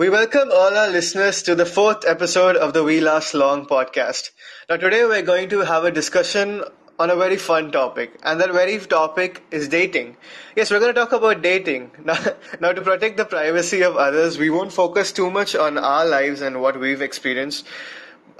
We 0.00 0.08
welcome 0.08 0.48
all 0.50 0.78
our 0.78 0.88
listeners 0.88 1.42
to 1.42 1.54
the 1.54 1.66
fourth 1.66 2.06
episode 2.06 2.56
of 2.56 2.72
the 2.72 2.82
We 2.82 3.02
Last 3.02 3.34
Long 3.34 3.66
podcast. 3.66 4.30
Now, 4.66 4.78
today 4.78 5.04
we're 5.04 5.20
going 5.20 5.50
to 5.50 5.58
have 5.58 5.84
a 5.84 5.90
discussion 5.90 6.64
on 6.98 7.10
a 7.10 7.16
very 7.16 7.36
fun 7.36 7.70
topic, 7.70 8.18
and 8.22 8.40
that 8.40 8.50
very 8.50 8.78
topic 8.78 9.42
is 9.50 9.68
dating. 9.68 10.16
Yes, 10.56 10.70
we're 10.70 10.80
going 10.80 10.94
to 10.94 10.98
talk 10.98 11.12
about 11.12 11.42
dating. 11.42 11.90
Now, 12.06 12.16
now, 12.60 12.72
to 12.72 12.80
protect 12.80 13.18
the 13.18 13.26
privacy 13.26 13.82
of 13.82 13.98
others, 13.98 14.38
we 14.38 14.48
won't 14.48 14.72
focus 14.72 15.12
too 15.12 15.30
much 15.30 15.54
on 15.54 15.76
our 15.76 16.06
lives 16.06 16.40
and 16.40 16.62
what 16.62 16.80
we've 16.80 17.02
experienced. 17.02 17.66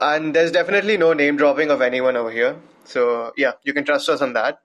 And 0.01 0.35
there's 0.35 0.53
definitely 0.53 0.97
no 0.97 1.13
name 1.13 1.37
dropping 1.37 1.71
of 1.71 1.83
anyone 1.83 2.17
over 2.17 2.31
here. 2.31 2.57
So, 2.85 3.35
yeah, 3.37 3.53
you 3.65 3.75
can 3.75 3.85
trust 3.85 4.09
us 4.09 4.23
on 4.23 4.33
that. 4.33 4.63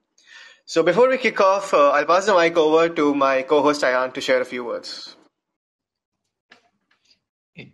So, 0.66 0.82
before 0.82 1.10
we 1.10 1.18
kick 1.18 1.42
off, 1.42 1.74
uh, 1.74 1.90
I'll 1.90 2.06
pass 2.06 2.26
the 2.26 2.34
mic 2.34 2.56
over 2.56 2.88
to 2.88 3.14
my 3.14 3.42
co 3.42 3.62
host 3.62 3.82
Ayan 3.82 4.14
to 4.14 4.22
share 4.22 4.40
a 4.40 4.46
few 4.46 4.64
words. 4.64 5.18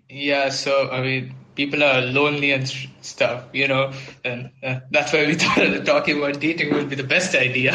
Yeah, 0.10 0.50
so 0.50 0.90
I 0.92 1.02
mean, 1.02 1.36
people 1.56 1.84
are 1.84 2.02
lonely 2.02 2.52
and 2.52 2.68
stuff, 3.02 3.46
you 3.52 3.68
know, 3.68 3.94
and 4.24 4.52
uh, 4.64 4.82
that's 4.92 5.12
why 5.12 5.26
we 5.26 5.34
thought 5.44 5.86
talking 5.86 6.20
about 6.20 6.40
dating 6.40 6.74
would 6.74 6.90
be 6.90 6.96
the 6.96 7.04
best 7.04 7.34
idea. 7.34 7.74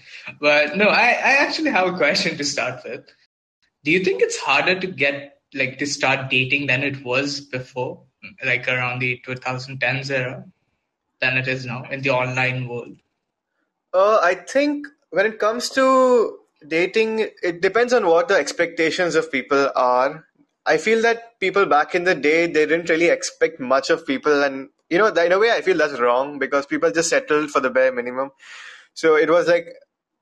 but 0.40 0.76
no, 0.76 0.88
I, 0.88 1.06
I 1.06 1.36
actually 1.40 1.70
have 1.70 1.94
a 1.94 1.96
question 1.96 2.36
to 2.36 2.44
start 2.44 2.82
with. 2.84 3.06
Do 3.84 3.90
you 3.90 4.04
think 4.04 4.20
it's 4.20 4.36
harder 4.38 4.78
to 4.78 4.86
get 4.86 5.40
like 5.54 5.78
to 5.78 5.86
start 5.86 6.28
dating 6.28 6.66
than 6.66 6.82
it 6.82 7.02
was 7.02 7.40
before, 7.40 8.02
like 8.44 8.68
around 8.68 8.98
the 8.98 9.22
2010s 9.24 10.10
era, 10.10 10.44
than 11.20 11.38
it 11.38 11.48
is 11.48 11.64
now 11.64 11.84
in 11.84 12.02
the 12.02 12.10
online 12.10 12.68
world? 12.68 12.96
Uh, 13.94 14.20
I 14.22 14.34
think 14.34 14.86
when 15.10 15.24
it 15.24 15.38
comes 15.38 15.70
to 15.70 16.40
dating, 16.66 17.30
it 17.42 17.62
depends 17.62 17.94
on 17.94 18.06
what 18.06 18.28
the 18.28 18.34
expectations 18.34 19.14
of 19.14 19.32
people 19.32 19.70
are 19.74 20.27
I 20.68 20.76
feel 20.78 21.02
that 21.02 21.40
people 21.40 21.66
back 21.66 21.94
in 21.94 22.04
the 22.04 22.14
day 22.14 22.46
they 22.46 22.66
didn't 22.66 22.90
really 22.90 23.08
expect 23.08 23.60
much 23.60 23.90
of 23.90 24.06
people, 24.06 24.42
and 24.44 24.68
you 24.90 24.98
know, 24.98 25.06
in 25.08 25.32
a 25.32 25.38
way, 25.38 25.50
I 25.52 25.62
feel 25.62 25.78
that's 25.78 26.00
wrong 26.00 26.38
because 26.38 26.66
people 26.66 26.90
just 26.90 27.10
settled 27.10 27.50
for 27.50 27.60
the 27.60 27.70
bare 27.70 27.92
minimum. 27.92 28.30
So 28.94 29.16
it 29.16 29.30
was 29.30 29.48
like 29.48 29.66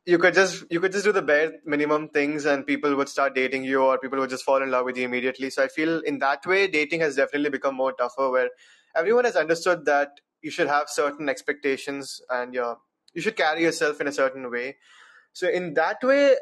you 0.05 0.19
could 0.19 0.35
just 0.35 0.65
you 0.71 0.81
could 0.81 0.93
just 0.93 1.05
do 1.05 1.13
the 1.13 1.23
bare 1.23 1.53
minimum 1.65 2.09
things, 2.09 2.45
and 2.47 2.67
people 2.67 2.95
would 2.97 3.09
start 3.09 3.35
dating 3.35 3.65
you, 3.65 3.83
or 3.83 3.99
people 3.99 4.19
would 4.21 4.31
just 4.31 4.45
fall 4.45 4.63
in 4.63 4.71
love 4.71 4.85
with 4.87 4.97
you 4.97 5.05
immediately. 5.05 5.51
So 5.51 5.65
I 5.65 5.69
feel 5.69 6.01
in 6.01 6.19
that 6.21 6.47
way, 6.47 6.67
dating 6.69 7.01
has 7.01 7.17
definitely 7.17 7.51
become 7.51 7.75
more 7.75 7.93
tougher, 7.93 8.31
where 8.31 8.51
everyone 8.95 9.25
has 9.25 9.37
understood 9.37 9.85
that 9.87 10.21
you 10.43 10.51
should 10.51 10.69
have 10.69 10.89
certain 10.89 11.29
expectations 11.29 12.21
and 12.31 12.55
you 12.55 12.77
you 13.15 13.23
should 13.23 13.37
carry 13.37 13.63
yourself 13.63 14.01
in 14.01 14.07
a 14.09 14.13
certain 14.13 14.51
way. 14.51 14.77
So 15.33 15.49
in 15.49 15.75
that 15.75 16.03
way, 16.03 16.37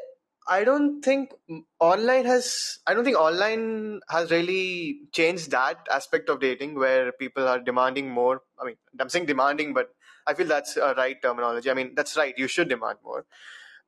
I 0.47 0.63
don't 0.63 1.01
think 1.01 1.33
online 1.79 2.25
has. 2.25 2.79
I 2.85 2.93
don't 2.93 3.03
think 3.03 3.17
online 3.17 4.01
has 4.09 4.29
really 4.29 4.99
changed 5.11 5.51
that 5.51 5.87
aspect 5.91 6.29
of 6.29 6.39
dating 6.39 6.75
where 6.75 7.11
people 7.11 7.47
are 7.47 7.59
demanding 7.59 8.09
more. 8.11 8.41
I 8.61 8.65
mean, 8.65 8.75
I'm 8.99 9.09
saying 9.09 9.25
demanding, 9.25 9.73
but 9.73 9.89
I 10.27 10.35
feel 10.35 10.47
that's 10.47 10.77
a 10.77 10.93
right 10.95 11.19
terminology. 11.21 11.71
I 11.71 11.73
mean, 11.73 11.93
that's 11.95 12.15
right. 12.15 12.33
You 12.37 12.47
should 12.47 12.69
demand 12.69 12.99
more. 13.03 13.25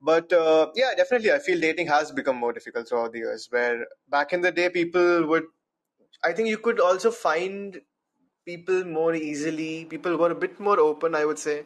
But 0.00 0.32
uh, 0.32 0.70
yeah, 0.74 0.94
definitely, 0.96 1.32
I 1.32 1.38
feel 1.38 1.60
dating 1.60 1.88
has 1.88 2.12
become 2.12 2.36
more 2.36 2.52
difficult 2.52 2.88
throughout 2.88 3.12
the 3.12 3.18
years. 3.20 3.46
Where 3.50 3.86
back 4.08 4.32
in 4.32 4.40
the 4.40 4.52
day, 4.52 4.68
people 4.70 5.26
would. 5.26 5.44
I 6.24 6.32
think 6.32 6.48
you 6.48 6.58
could 6.58 6.80
also 6.80 7.10
find 7.12 7.80
people 8.44 8.84
more 8.84 9.14
easily. 9.14 9.84
People 9.84 10.16
were 10.16 10.30
a 10.32 10.34
bit 10.34 10.58
more 10.60 10.78
open, 10.80 11.14
I 11.14 11.24
would 11.24 11.38
say. 11.38 11.64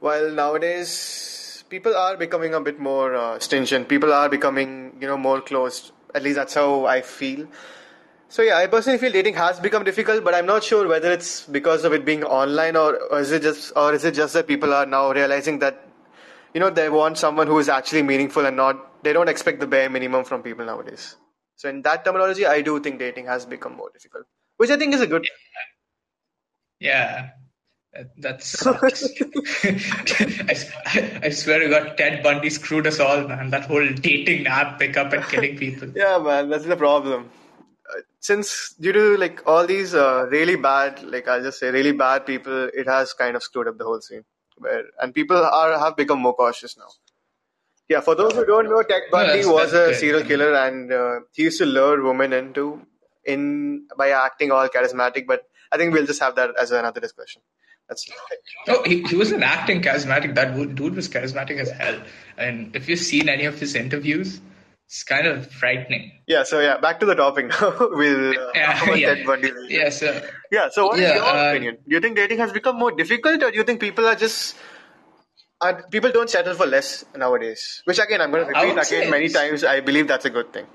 While 0.00 0.30
nowadays, 0.30 1.49
people 1.70 1.96
are 1.96 2.16
becoming 2.16 2.54
a 2.54 2.60
bit 2.60 2.78
more 2.78 3.14
uh, 3.14 3.38
stringent. 3.38 3.88
People 3.88 4.12
are 4.12 4.28
becoming, 4.28 4.96
you 5.00 5.06
know, 5.06 5.16
more 5.16 5.40
closed. 5.40 5.92
At 6.14 6.22
least 6.24 6.36
that's 6.36 6.54
how 6.54 6.84
I 6.84 7.00
feel. 7.00 7.46
So 8.28 8.42
yeah, 8.42 8.58
I 8.58 8.66
personally 8.66 8.98
feel 8.98 9.12
dating 9.12 9.34
has 9.34 9.58
become 9.58 9.84
difficult, 9.84 10.22
but 10.24 10.34
I'm 10.34 10.46
not 10.46 10.62
sure 10.62 10.86
whether 10.86 11.10
it's 11.10 11.46
because 11.46 11.84
of 11.84 11.92
it 11.92 12.04
being 12.04 12.22
online 12.24 12.76
or, 12.76 12.96
or 13.12 13.20
is 13.20 13.32
it 13.32 13.42
just 13.42 13.72
or 13.74 13.94
is 13.94 14.04
it 14.04 14.14
just 14.14 14.34
that 14.34 14.46
people 14.46 14.72
are 14.72 14.86
now 14.86 15.10
realizing 15.12 15.58
that 15.60 15.88
you 16.54 16.60
know 16.60 16.70
they 16.70 16.88
want 16.88 17.18
someone 17.18 17.48
who 17.48 17.58
is 17.58 17.68
actually 17.68 18.02
meaningful 18.02 18.46
and 18.46 18.56
not 18.56 19.02
they 19.02 19.12
don't 19.12 19.28
expect 19.28 19.58
the 19.58 19.66
bare 19.66 19.90
minimum 19.90 20.24
from 20.24 20.42
people 20.42 20.64
nowadays. 20.64 21.16
So 21.56 21.68
in 21.68 21.82
that 21.82 22.04
terminology, 22.04 22.46
I 22.46 22.62
do 22.62 22.78
think 22.80 23.00
dating 23.00 23.26
has 23.26 23.46
become 23.46 23.76
more 23.76 23.90
difficult, 23.92 24.26
which 24.58 24.70
I 24.70 24.76
think 24.76 24.94
is 24.94 25.00
a 25.00 25.08
good. 25.08 25.26
Yeah, 26.78 27.30
that 28.18 28.42
sucks. 28.42 29.04
I, 29.64 31.20
I, 31.24 31.30
swear 31.30 31.58
to 31.60 31.68
God, 31.68 31.96
Ted 31.96 32.22
Bundy 32.22 32.50
screwed 32.50 32.86
us 32.86 33.00
all, 33.00 33.26
man. 33.26 33.50
That 33.50 33.64
whole 33.64 33.86
dating 33.88 34.46
app 34.46 34.78
pickup 34.78 35.12
and 35.12 35.24
killing 35.24 35.56
people. 35.56 35.88
yeah, 35.96 36.18
man, 36.18 36.48
that's 36.48 36.66
the 36.66 36.76
problem. 36.76 37.30
Uh, 37.88 38.00
since 38.20 38.74
due 38.80 38.92
to 38.92 39.16
like 39.16 39.42
all 39.46 39.66
these 39.66 39.94
uh, 39.94 40.26
really 40.30 40.56
bad, 40.56 41.02
like 41.02 41.26
I'll 41.26 41.42
just 41.42 41.58
say 41.58 41.70
really 41.70 41.92
bad 41.92 42.26
people, 42.26 42.70
it 42.72 42.86
has 42.86 43.12
kind 43.12 43.34
of 43.34 43.42
screwed 43.42 43.66
up 43.66 43.78
the 43.78 43.84
whole 43.84 44.00
scene. 44.00 44.24
Where 44.58 44.84
and 45.00 45.12
people 45.12 45.36
are 45.36 45.78
have 45.78 45.96
become 45.96 46.20
more 46.20 46.34
cautious 46.34 46.76
now. 46.76 46.90
Yeah, 47.88 48.00
for 48.00 48.14
those 48.14 48.34
who 48.34 48.46
don't 48.46 48.70
know, 48.70 48.82
Ted 48.82 49.02
Bundy 49.10 49.42
no, 49.42 49.54
was 49.54 49.72
a 49.72 49.86
good. 49.86 49.96
serial 49.96 50.22
killer, 50.22 50.54
and 50.54 50.92
uh, 50.92 51.20
he 51.32 51.42
used 51.44 51.58
to 51.58 51.66
lure 51.66 52.04
women 52.04 52.32
into 52.32 52.86
in 53.24 53.88
by 53.98 54.10
acting 54.10 54.52
all 54.52 54.68
charismatic. 54.68 55.26
But 55.26 55.42
I 55.72 55.76
think 55.76 55.92
we'll 55.92 56.06
just 56.06 56.20
have 56.20 56.36
that 56.36 56.50
as 56.56 56.70
another 56.70 57.00
discussion. 57.00 57.42
That's 57.90 58.08
no, 58.68 58.84
he, 58.84 59.02
he 59.02 59.16
wasn't 59.16 59.42
acting 59.42 59.82
charismatic. 59.82 60.36
That 60.36 60.54
dude 60.76 60.94
was 60.94 61.08
charismatic 61.08 61.58
as 61.58 61.70
hell. 61.70 62.00
And 62.38 62.74
if 62.76 62.88
you've 62.88 63.00
seen 63.00 63.28
any 63.28 63.46
of 63.46 63.58
his 63.58 63.74
interviews, 63.74 64.40
it's 64.86 65.02
kind 65.02 65.26
of 65.26 65.50
frightening. 65.50 66.12
Yeah. 66.28 66.44
So 66.44 66.60
yeah, 66.60 66.78
back 66.78 67.00
to 67.00 67.06
the 67.06 67.16
topic 67.16 67.48
now. 67.48 67.76
we'll 67.80 68.30
uh, 68.30 68.52
yeah, 68.54 68.94
yeah. 68.94 69.50
yeah. 69.68 69.90
So 69.90 70.22
yeah. 70.52 70.68
So 70.70 70.86
what 70.86 71.00
yeah, 71.00 71.16
your 71.16 71.24
uh, 71.24 71.50
opinion? 71.50 71.78
Do 71.88 71.94
you 71.96 72.00
think 72.00 72.14
dating 72.14 72.38
has 72.38 72.52
become 72.52 72.78
more 72.78 72.92
difficult, 72.92 73.42
or 73.42 73.50
do 73.50 73.56
you 73.56 73.64
think 73.64 73.80
people 73.80 74.06
are 74.06 74.14
just 74.14 74.54
uh, 75.60 75.74
people 75.90 76.12
don't 76.12 76.30
settle 76.30 76.54
for 76.54 76.66
less 76.66 77.04
nowadays? 77.16 77.82
Which 77.86 77.98
again, 77.98 78.20
I'm 78.20 78.30
going 78.30 78.46
to 78.46 78.52
repeat 78.52 78.78
again 78.86 79.10
many 79.10 79.28
times. 79.30 79.64
I 79.64 79.80
believe 79.80 80.06
that's 80.06 80.26
a 80.26 80.30
good 80.30 80.52
thing. 80.52 80.66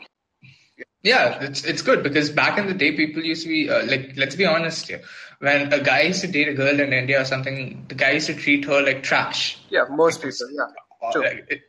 Yeah, 1.05 1.43
it's 1.43 1.63
it's 1.63 1.83
good 1.83 2.01
because 2.01 2.31
back 2.31 2.57
in 2.57 2.65
the 2.65 2.73
day, 2.73 2.91
people 2.93 3.23
used 3.23 3.43
to 3.43 3.49
be 3.49 3.69
uh, 3.69 3.85
like, 3.85 4.13
let's 4.17 4.35
be 4.35 4.45
honest 4.45 4.87
here. 4.87 5.01
When 5.37 5.71
a 5.71 5.79
guy 5.79 6.01
used 6.01 6.21
to 6.21 6.27
date 6.27 6.47
a 6.47 6.53
girl 6.55 6.79
in 6.79 6.93
India 6.93 7.21
or 7.21 7.25
something, 7.25 7.85
the 7.87 7.93
guy 7.93 8.11
used 8.13 8.25
to 8.25 8.33
treat 8.33 8.65
her 8.65 8.81
like 8.81 9.03
trash. 9.03 9.59
Yeah, 9.69 9.83
most 9.87 10.23
people. 10.23 10.49
Yeah, 10.51 11.11
true. 11.11 11.23
Like, 11.23 11.45
it, 11.47 11.61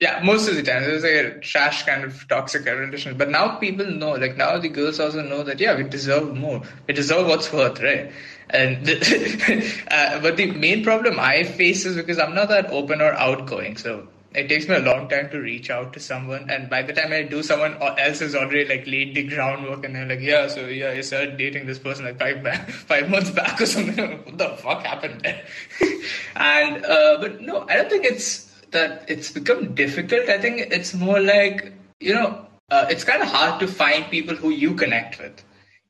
yeah, 0.00 0.20
most 0.22 0.48
of 0.48 0.54
the 0.54 0.62
time 0.62 0.84
it 0.84 0.92
was 0.92 1.02
like 1.02 1.12
a 1.12 1.40
trash 1.40 1.82
kind 1.82 2.04
of 2.04 2.28
toxic 2.28 2.64
relationship. 2.64 3.18
But 3.18 3.30
now 3.30 3.56
people 3.56 3.86
know, 3.86 4.12
like 4.12 4.36
now 4.36 4.56
the 4.58 4.68
girls 4.68 5.00
also 5.00 5.20
know 5.20 5.42
that 5.42 5.58
yeah, 5.58 5.76
we 5.76 5.82
deserve 5.82 6.36
more. 6.36 6.62
We 6.86 6.94
deserve 6.94 7.26
what's 7.26 7.52
worth, 7.52 7.80
right? 7.80 8.12
And 8.50 8.88
uh, 9.90 10.20
but 10.20 10.36
the 10.36 10.52
main 10.52 10.84
problem 10.84 11.18
I 11.18 11.42
face 11.42 11.84
is 11.84 11.96
because 11.96 12.20
I'm 12.20 12.36
not 12.36 12.48
that 12.50 12.70
open 12.70 13.02
or 13.02 13.12
outgoing. 13.14 13.76
So 13.76 14.06
it 14.34 14.48
takes 14.48 14.68
me 14.68 14.76
a 14.76 14.80
long 14.80 15.08
time 15.08 15.28
to 15.30 15.38
reach 15.38 15.70
out 15.70 15.92
to 15.92 16.00
someone 16.00 16.48
and 16.50 16.70
by 16.70 16.82
the 16.82 16.92
time 16.92 17.12
i 17.12 17.22
do 17.22 17.42
someone 17.42 17.74
else 17.98 18.20
has 18.20 18.34
already 18.34 18.64
like 18.64 18.86
laid 18.86 19.14
the 19.14 19.22
groundwork 19.24 19.84
and 19.84 19.94
they're 19.94 20.06
like 20.06 20.20
yeah 20.20 20.46
so 20.46 20.66
yeah 20.66 20.90
i 20.90 21.00
started 21.00 21.36
dating 21.36 21.66
this 21.66 21.78
person 21.78 22.04
like 22.04 22.18
five 22.18 22.42
back, 22.42 22.68
five 22.92 23.08
months 23.08 23.30
back 23.30 23.60
or 23.60 23.66
something. 23.66 24.18
What 24.24 24.38
the 24.38 24.50
fuck 24.50 24.84
happened 24.84 25.22
there? 25.22 25.42
And 26.36 26.84
uh, 26.84 27.18
but 27.20 27.40
no 27.40 27.66
i 27.68 27.74
don't 27.76 27.90
think 27.90 28.04
it's 28.04 28.50
that 28.70 29.04
it's 29.08 29.30
become 29.30 29.74
difficult. 29.74 30.28
I 30.28 30.38
think 30.38 30.60
it's 30.72 30.94
more 30.94 31.20
like 31.20 31.72
you 31.98 32.14
know 32.14 32.46
uh, 32.70 32.86
it's 32.88 33.04
kind 33.04 33.22
of 33.22 33.28
hard 33.28 33.60
to 33.60 33.66
find 33.66 34.08
people 34.10 34.36
who 34.36 34.50
you 34.50 34.74
connect 34.74 35.18
with 35.18 35.42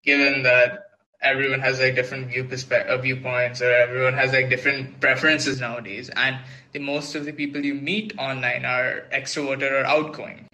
given 0.04 0.42
that 0.44 0.89
everyone 1.22 1.60
has 1.60 1.80
like 1.80 1.94
different 1.94 2.28
view 2.28 2.44
perspe- 2.44 2.86
uh, 2.86 2.96
viewpoints 2.96 3.60
or 3.60 3.70
everyone 3.72 4.14
has 4.14 4.32
like 4.32 4.48
different 4.48 5.00
preferences 5.00 5.60
nowadays 5.60 6.10
and 6.16 6.38
the 6.72 6.78
most 6.78 7.14
of 7.14 7.24
the 7.24 7.32
people 7.32 7.64
you 7.64 7.74
meet 7.74 8.12
online 8.18 8.64
are 8.64 9.04
extroverted 9.12 9.70
or 9.70 9.84
outgoing. 9.84 10.46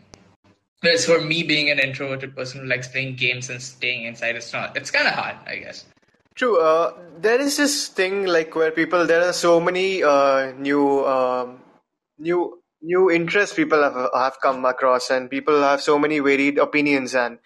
Whereas 0.80 1.06
for 1.06 1.20
me, 1.20 1.42
being 1.42 1.70
an 1.70 1.78
introverted 1.78 2.36
person 2.36 2.60
who 2.60 2.66
likes 2.66 2.88
playing 2.88 3.16
games 3.16 3.48
and 3.48 3.62
staying 3.62 4.04
inside, 4.04 4.36
it's 4.36 4.52
not. 4.52 4.76
It's 4.76 4.90
kind 4.90 5.08
of 5.08 5.14
hard, 5.14 5.36
I 5.46 5.56
guess. 5.56 5.84
True. 6.34 6.60
Uh, 6.60 6.92
there 7.18 7.40
is 7.40 7.56
this 7.56 7.88
thing 7.88 8.26
like 8.26 8.54
where 8.54 8.70
people 8.70 9.06
there 9.06 9.22
are 9.22 9.32
so 9.32 9.58
many 9.58 10.02
uh, 10.02 10.52
new 10.52 11.04
um, 11.06 11.60
new 12.18 12.60
new 12.82 13.10
interests 13.10 13.56
people 13.56 13.82
have 13.82 14.10
have 14.14 14.38
come 14.40 14.64
across, 14.66 15.10
and 15.10 15.30
people 15.30 15.62
have 15.62 15.80
so 15.80 15.98
many 15.98 16.18
varied 16.18 16.58
opinions. 16.58 17.14
And 17.14 17.38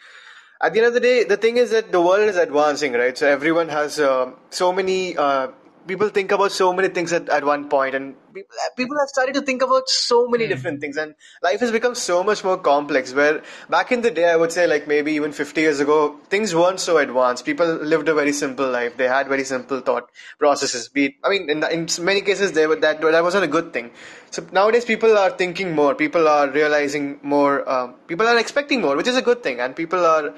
at 0.62 0.72
the 0.72 0.80
end 0.80 0.88
of 0.88 0.94
the 0.94 1.00
day, 1.00 1.24
the 1.24 1.36
thing 1.36 1.56
is 1.56 1.70
that 1.70 1.90
the 1.90 2.00
world 2.00 2.28
is 2.28 2.36
advancing, 2.36 2.92
right? 2.92 3.16
So 3.16 3.26
everyone 3.26 3.68
has 3.68 3.98
uh, 3.98 4.32
so 4.50 4.72
many 4.72 5.16
uh, 5.16 5.48
people 5.92 6.08
think 6.19 6.32
about 6.38 6.52
so 6.60 6.72
many 6.72 6.88
things 6.88 7.12
at, 7.12 7.28
at 7.28 7.44
one 7.52 7.69
point 7.69 7.94
and 7.94 8.14
people, 8.34 8.56
people 8.76 8.96
have 9.02 9.08
started 9.08 9.34
to 9.34 9.42
think 9.42 9.62
about 9.69 9.88
so 9.88 10.19
many 10.28 10.46
mm. 10.46 10.48
different 10.54 10.81
things 10.81 10.96
and 10.96 11.14
life 11.42 11.60
has 11.60 11.72
become 11.78 11.94
so 11.94 12.22
much 12.31 12.44
more 12.44 12.58
complex 12.70 13.14
where 13.20 13.42
back 13.76 13.92
in 13.92 14.02
the 14.08 14.10
day 14.19 14.28
i 14.31 14.37
would 14.42 14.52
say 14.58 14.66
like 14.75 14.87
maybe 14.94 15.12
even 15.12 15.32
50 15.32 15.60
years 15.60 15.81
ago 15.81 16.00
things 16.31 16.54
weren't 16.54 16.81
so 16.81 16.98
advanced. 16.98 17.44
People 17.44 17.66
lived 17.66 18.08
a 18.08 18.14
very 18.14 18.32
simple 18.32 18.69
life. 18.69 18.96
They 18.96 19.08
had 19.08 19.28
very 19.28 19.44
simple 19.44 19.81
thought 19.81 20.10
processes. 20.38 20.88
Be 20.88 21.06
it, 21.06 21.14
i 21.25 21.28
mean 21.28 21.50
in, 21.50 21.64
in 21.64 21.88
many 22.00 22.20
cases 22.20 22.52
they 22.52 22.66
were, 22.66 22.76
that 22.76 23.00
that 23.00 23.22
wasn't 23.22 23.44
a 23.44 23.52
good 23.56 23.72
thing. 23.72 23.90
So 24.31 24.46
nowadays 24.52 24.84
people 24.84 25.19
are 25.19 25.31
thinking 25.31 25.75
more. 25.75 25.94
People 25.94 26.28
are 26.28 26.48
realizing 26.48 27.19
more 27.22 27.69
um, 27.69 27.94
people 28.06 28.26
are 28.26 28.38
expecting 28.38 28.81
more 28.81 28.96
which 28.96 29.08
is 29.08 29.16
a 29.16 29.22
good 29.22 29.42
thing. 29.42 29.60
And 29.60 29.76
people 29.76 30.06
are 30.06 30.32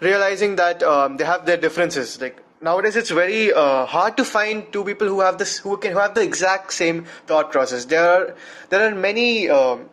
realizing 0.00 0.56
that 0.56 0.82
um, 0.82 1.16
they 1.16 1.24
have 1.24 1.46
their 1.46 1.56
differences. 1.56 2.20
Like 2.20 2.42
nowadays, 2.60 2.96
it's 2.96 3.10
very 3.10 3.52
uh, 3.52 3.86
hard 3.86 4.16
to 4.16 4.24
find 4.24 4.72
two 4.72 4.84
people 4.84 5.08
who 5.08 5.20
have 5.20 5.38
this 5.38 5.58
who 5.58 5.76
can 5.76 5.92
who 5.92 5.98
have 5.98 6.14
the 6.14 6.22
exact 6.22 6.72
same 6.72 7.04
thought 7.26 7.52
process. 7.52 7.84
There 7.84 8.08
are 8.08 8.34
there 8.70 8.90
are 8.90 8.94
many. 8.94 9.48
Um, 9.48 9.88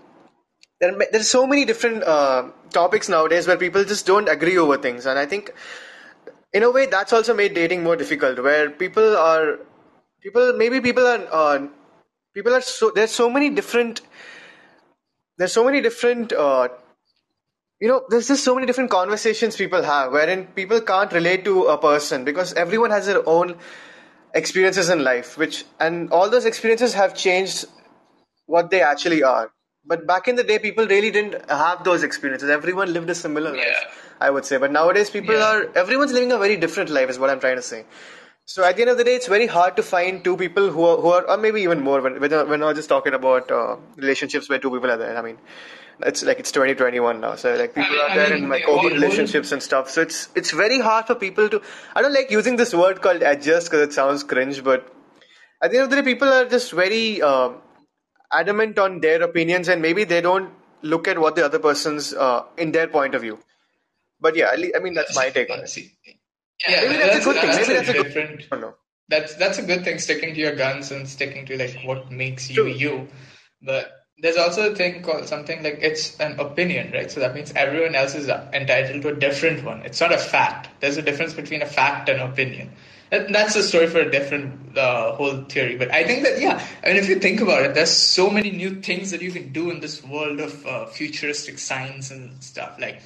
there 0.80 0.94
are, 0.94 1.06
there's 1.12 1.30
so 1.30 1.48
many 1.48 1.66
different 1.66 2.04
uh, 2.04 2.50
topics 2.72 3.08
nowadays 3.08 3.48
where 3.48 3.58
people 3.58 3.84
just 3.84 4.06
don't 4.06 4.28
agree 4.28 4.58
over 4.58 4.78
things, 4.78 5.06
and 5.06 5.18
I 5.18 5.26
think 5.26 5.54
in 6.54 6.64
a 6.64 6.72
way 6.72 6.86
that's 6.86 7.14
also 7.14 7.34
made 7.34 7.54
dating 7.54 7.84
more 7.84 7.96
difficult. 7.96 8.40
Where 8.40 8.70
people 8.70 9.16
are 9.18 9.60
people 10.22 10.54
maybe 10.58 10.82
people 10.82 11.06
are 11.06 11.28
uh, 11.32 11.68
people 12.34 12.54
are 12.54 12.62
so 12.62 12.92
there's 12.94 13.12
so 13.12 13.30
many 13.30 13.50
different 13.50 14.02
there's 15.38 15.54
so 15.54 15.64
many 15.66 15.82
different 15.82 16.34
uh, 16.34 16.70
you 17.80 17.88
know 17.88 18.04
there's 18.10 18.28
just 18.28 18.44
so 18.44 18.56
many 18.56 18.66
different 18.68 18.90
conversations 18.90 19.56
people 19.58 19.84
have 19.84 20.12
wherein 20.12 20.46
people 20.60 20.80
can't 20.82 21.12
relate 21.12 21.44
to 21.46 21.66
a 21.66 21.78
person 21.78 22.24
because 22.24 22.54
everyone 22.54 22.92
has 22.92 23.06
their 23.06 23.28
own 23.28 23.56
experiences 24.34 24.90
in 24.90 25.04
life 25.04 25.38
which 25.38 25.66
and 25.80 26.10
all 26.12 26.30
those 26.30 26.46
experiences 26.46 26.94
have 26.94 27.16
changed 27.16 27.66
what 28.46 28.70
they 28.70 28.82
actually 28.82 29.24
are. 29.24 29.52
But 29.86 30.08
back 30.08 30.28
in 30.28 30.36
the 30.36 30.44
day 30.44 30.58
people 30.60 30.88
really 30.88 31.12
didn't 31.12 31.50
have 31.50 31.84
those 31.84 32.04
experiences. 32.04 32.50
Everyone 32.50 32.92
lived 32.94 33.10
a 33.10 33.16
similar 33.16 33.56
Yeah. 33.56 33.64
life 33.64 34.02
i 34.26 34.30
would 34.30 34.46
say. 34.46 34.58
But 34.58 34.72
nowadays 34.72 35.10
people 35.10 35.36
Yeah. 35.36 35.48
are 35.50 35.64
everyone's 35.84 36.14
living 36.18 36.32
a 36.32 36.38
very 36.38 36.58
different 36.66 36.90
life 36.98 37.10
is 37.10 37.20
what 37.20 37.30
i'm 37.30 37.40
trying 37.46 37.58
to 37.58 37.68
say. 37.72 37.86
So 38.54 38.64
at 38.64 38.76
the 38.78 38.84
end 38.84 38.92
of 38.92 38.98
the 38.98 39.04
day 39.04 39.16
it's 39.16 39.28
very 39.28 39.48
hard 39.48 39.76
to 39.78 39.84
find 39.84 40.24
two 40.24 40.38
people 40.38 40.70
who 40.70 40.84
are, 40.90 40.98
who 40.98 41.10
are 41.10 41.24
or 41.36 41.38
maybe 41.38 41.62
even 41.62 41.82
more 41.82 42.02
when, 42.02 42.20
when 42.20 42.32
we're 42.32 42.58
not 42.66 42.76
just 42.76 42.90
talking 42.90 43.14
about 43.14 43.52
uh, 43.52 43.76
relationships 43.96 44.50
where 44.50 44.60
two 44.66 44.72
people 44.76 44.92
are 44.96 44.98
there 45.04 45.18
i 45.18 45.24
mean 45.28 45.38
it's 46.02 46.24
like 46.24 46.40
it's 46.40 46.52
2021 46.52 47.22
now 47.22 47.36
so 47.36 47.56
like 47.56 47.74
people 47.74 47.90
mean- 47.92 48.02
are 48.02 48.10
I 48.10 48.16
there 48.16 48.30
mean, 48.34 48.44
in 48.46 48.50
like 48.50 48.68
open 48.68 48.94
relationships 48.94 49.52
and 49.52 49.62
stuff 49.64 49.90
so 49.90 50.02
it's 50.02 50.30
it's 50.36 50.52
very 50.52 50.80
hard 50.80 51.08
for 51.08 51.16
people 51.16 51.48
to 51.50 51.62
i 51.96 52.02
don't 52.02 52.14
like 52.14 52.30
using 52.32 52.56
this 52.58 52.74
word 52.74 53.02
called 53.02 53.22
adjust 53.22 53.72
because 53.72 53.88
it 53.88 53.94
sounds 53.94 54.24
cringe 54.24 54.64
but 54.64 54.92
at 55.62 55.72
the 55.72 55.78
end 55.78 55.86
of 55.86 55.90
the 55.90 55.96
day 55.98 56.02
people 56.04 56.28
are 56.28 56.46
just 56.46 56.72
very 56.74 57.22
um, 57.22 57.62
adamant 58.32 58.78
on 58.78 59.00
their 59.00 59.22
opinions 59.24 59.68
and 59.68 59.82
maybe 59.82 60.04
they 60.04 60.22
don't 60.22 60.50
look 60.82 61.08
at 61.08 61.18
what 61.18 61.36
the 61.36 61.46
other 61.46 61.60
person's 61.60 62.14
uh, 62.14 62.44
in 62.58 62.72
their 62.72 62.88
point 62.88 63.16
of 63.16 63.22
view 63.22 63.40
but 64.20 64.36
yeah 64.36 64.52
at 64.52 64.60
lea- 64.60 64.74
i 64.76 64.80
mean 64.80 64.94
that's 64.94 65.16
my 65.16 65.30
take 65.30 65.50
on 65.50 65.60
it 65.60 65.78
yeah, 66.68 66.82
maybe 66.82 66.98
that's, 66.98 67.26
a 67.26 67.30
good 67.30 67.42
thing 67.42 67.50
maybe 67.50 67.74
that's 67.74 67.90
a 67.90 67.94
good 67.94 68.04
different. 68.04 68.42
I 68.44 68.46
don't 68.56 68.62
know. 68.62 68.76
That's 69.08 69.36
that's 69.36 69.58
a 69.58 69.62
good 69.62 69.84
thing. 69.84 70.00
Sticking 70.00 70.34
to 70.34 70.40
your 70.40 70.56
guns 70.56 70.92
and 70.92 71.08
sticking 71.08 71.46
to 71.48 71.58
like 71.58 71.78
what 71.84 72.12
makes 72.12 72.50
you 72.50 72.56
True. 72.56 72.68
you. 72.68 73.08
But 73.62 73.92
there's 74.20 74.38
also 74.38 74.72
a 74.72 74.76
thing 74.76 75.02
called 75.02 75.28
something 75.28 75.62
like 75.62 75.80
it's 75.82 76.18
an 76.20 76.40
opinion, 76.40 76.92
right? 76.94 77.12
So 77.12 77.20
that 77.20 77.36
means 77.36 77.52
everyone 77.56 77.96
else 77.96 78.16
is 78.16 78.30
entitled 78.30 79.02
to 79.02 79.10
a 79.10 79.16
different 79.16 79.64
one. 79.66 79.82
It's 79.82 80.00
not 80.00 80.14
a 80.14 80.18
fact. 80.18 80.70
There's 80.80 80.98
a 80.98 81.02
difference 81.02 81.34
between 81.34 81.62
a 81.62 81.66
fact 81.66 82.08
and 82.08 82.22
opinion. 82.22 82.72
And 83.12 83.36
that's 83.36 83.56
a 83.56 83.64
story 83.64 83.88
for 83.88 84.00
a 84.00 84.10
different 84.10 84.78
uh, 84.78 85.16
whole 85.16 85.44
theory. 85.44 85.76
But 85.78 85.92
I 85.92 86.04
think 86.06 86.24
that 86.24 86.40
yeah, 86.40 86.66
I 86.84 86.88
mean, 86.88 86.98
if 86.98 87.10
you 87.10 87.20
think 87.20 87.42
about 87.42 87.64
it, 87.64 87.76
there's 87.76 87.92
so 87.92 88.30
many 88.30 88.52
new 88.52 88.82
things 88.82 89.12
that 89.12 89.22
you 89.22 89.32
can 89.32 89.52
do 89.52 89.70
in 89.70 89.80
this 89.80 90.04
world 90.04 90.40
of 90.40 90.66
uh, 90.66 90.86
futuristic 90.88 91.60
science 91.60 92.10
and 92.10 92.42
stuff. 92.42 92.78
Like 92.80 93.02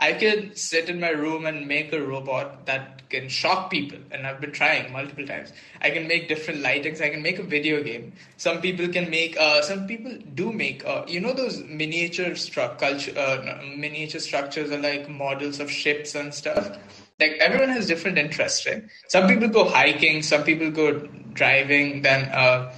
I 0.00 0.14
could 0.14 0.58
sit 0.58 0.88
in 0.88 1.00
my 1.00 1.10
room 1.10 1.46
and 1.46 1.68
make 1.68 1.92
a 1.92 2.02
robot 2.02 2.66
that 2.66 3.08
can 3.10 3.28
shock 3.28 3.70
people, 3.70 3.98
and 4.10 4.26
I've 4.26 4.40
been 4.40 4.52
trying 4.52 4.92
multiple 4.92 5.26
times. 5.26 5.52
I 5.82 5.90
can 5.90 6.08
make 6.08 6.28
different 6.28 6.62
lightings. 6.62 7.00
I 7.02 7.10
can 7.10 7.22
make 7.22 7.38
a 7.38 7.42
video 7.42 7.82
game. 7.82 8.14
Some 8.36 8.60
people 8.62 8.88
can 8.88 9.10
make. 9.10 9.36
Uh, 9.38 9.62
some 9.62 9.86
people 9.86 10.16
do 10.34 10.52
make. 10.52 10.84
Uh, 10.86 11.04
you 11.08 11.20
know 11.20 11.32
those 11.34 11.62
miniature 11.64 12.30
stru- 12.30 12.78
culture, 12.78 13.12
uh, 13.18 13.62
miniature 13.76 14.20
structures 14.20 14.70
are 14.70 14.78
like 14.80 15.08
models 15.08 15.60
of 15.60 15.70
ships 15.70 16.14
and 16.14 16.32
stuff. 16.34 16.78
Like 17.20 17.32
everyone 17.40 17.68
has 17.70 17.86
different 17.86 18.18
interests, 18.18 18.66
right? 18.66 18.84
Some 19.08 19.28
people 19.28 19.48
go 19.48 19.68
hiking. 19.68 20.22
Some 20.22 20.44
people 20.44 20.70
go 20.70 21.00
driving. 21.34 22.02
Then 22.02 22.30
uh, 22.32 22.72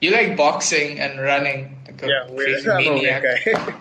you 0.00 0.12
like 0.12 0.36
boxing 0.36 1.00
and 1.00 1.20
running. 1.20 1.76
Like 1.86 2.02
a 2.02 2.06
yeah 2.08 2.30
weird. 2.30 2.62
crazy 2.62 2.70
I'm 2.70 2.86
a 2.86 2.98
weird 2.98 3.20
maniac. 3.20 3.22
guy. 3.44 3.74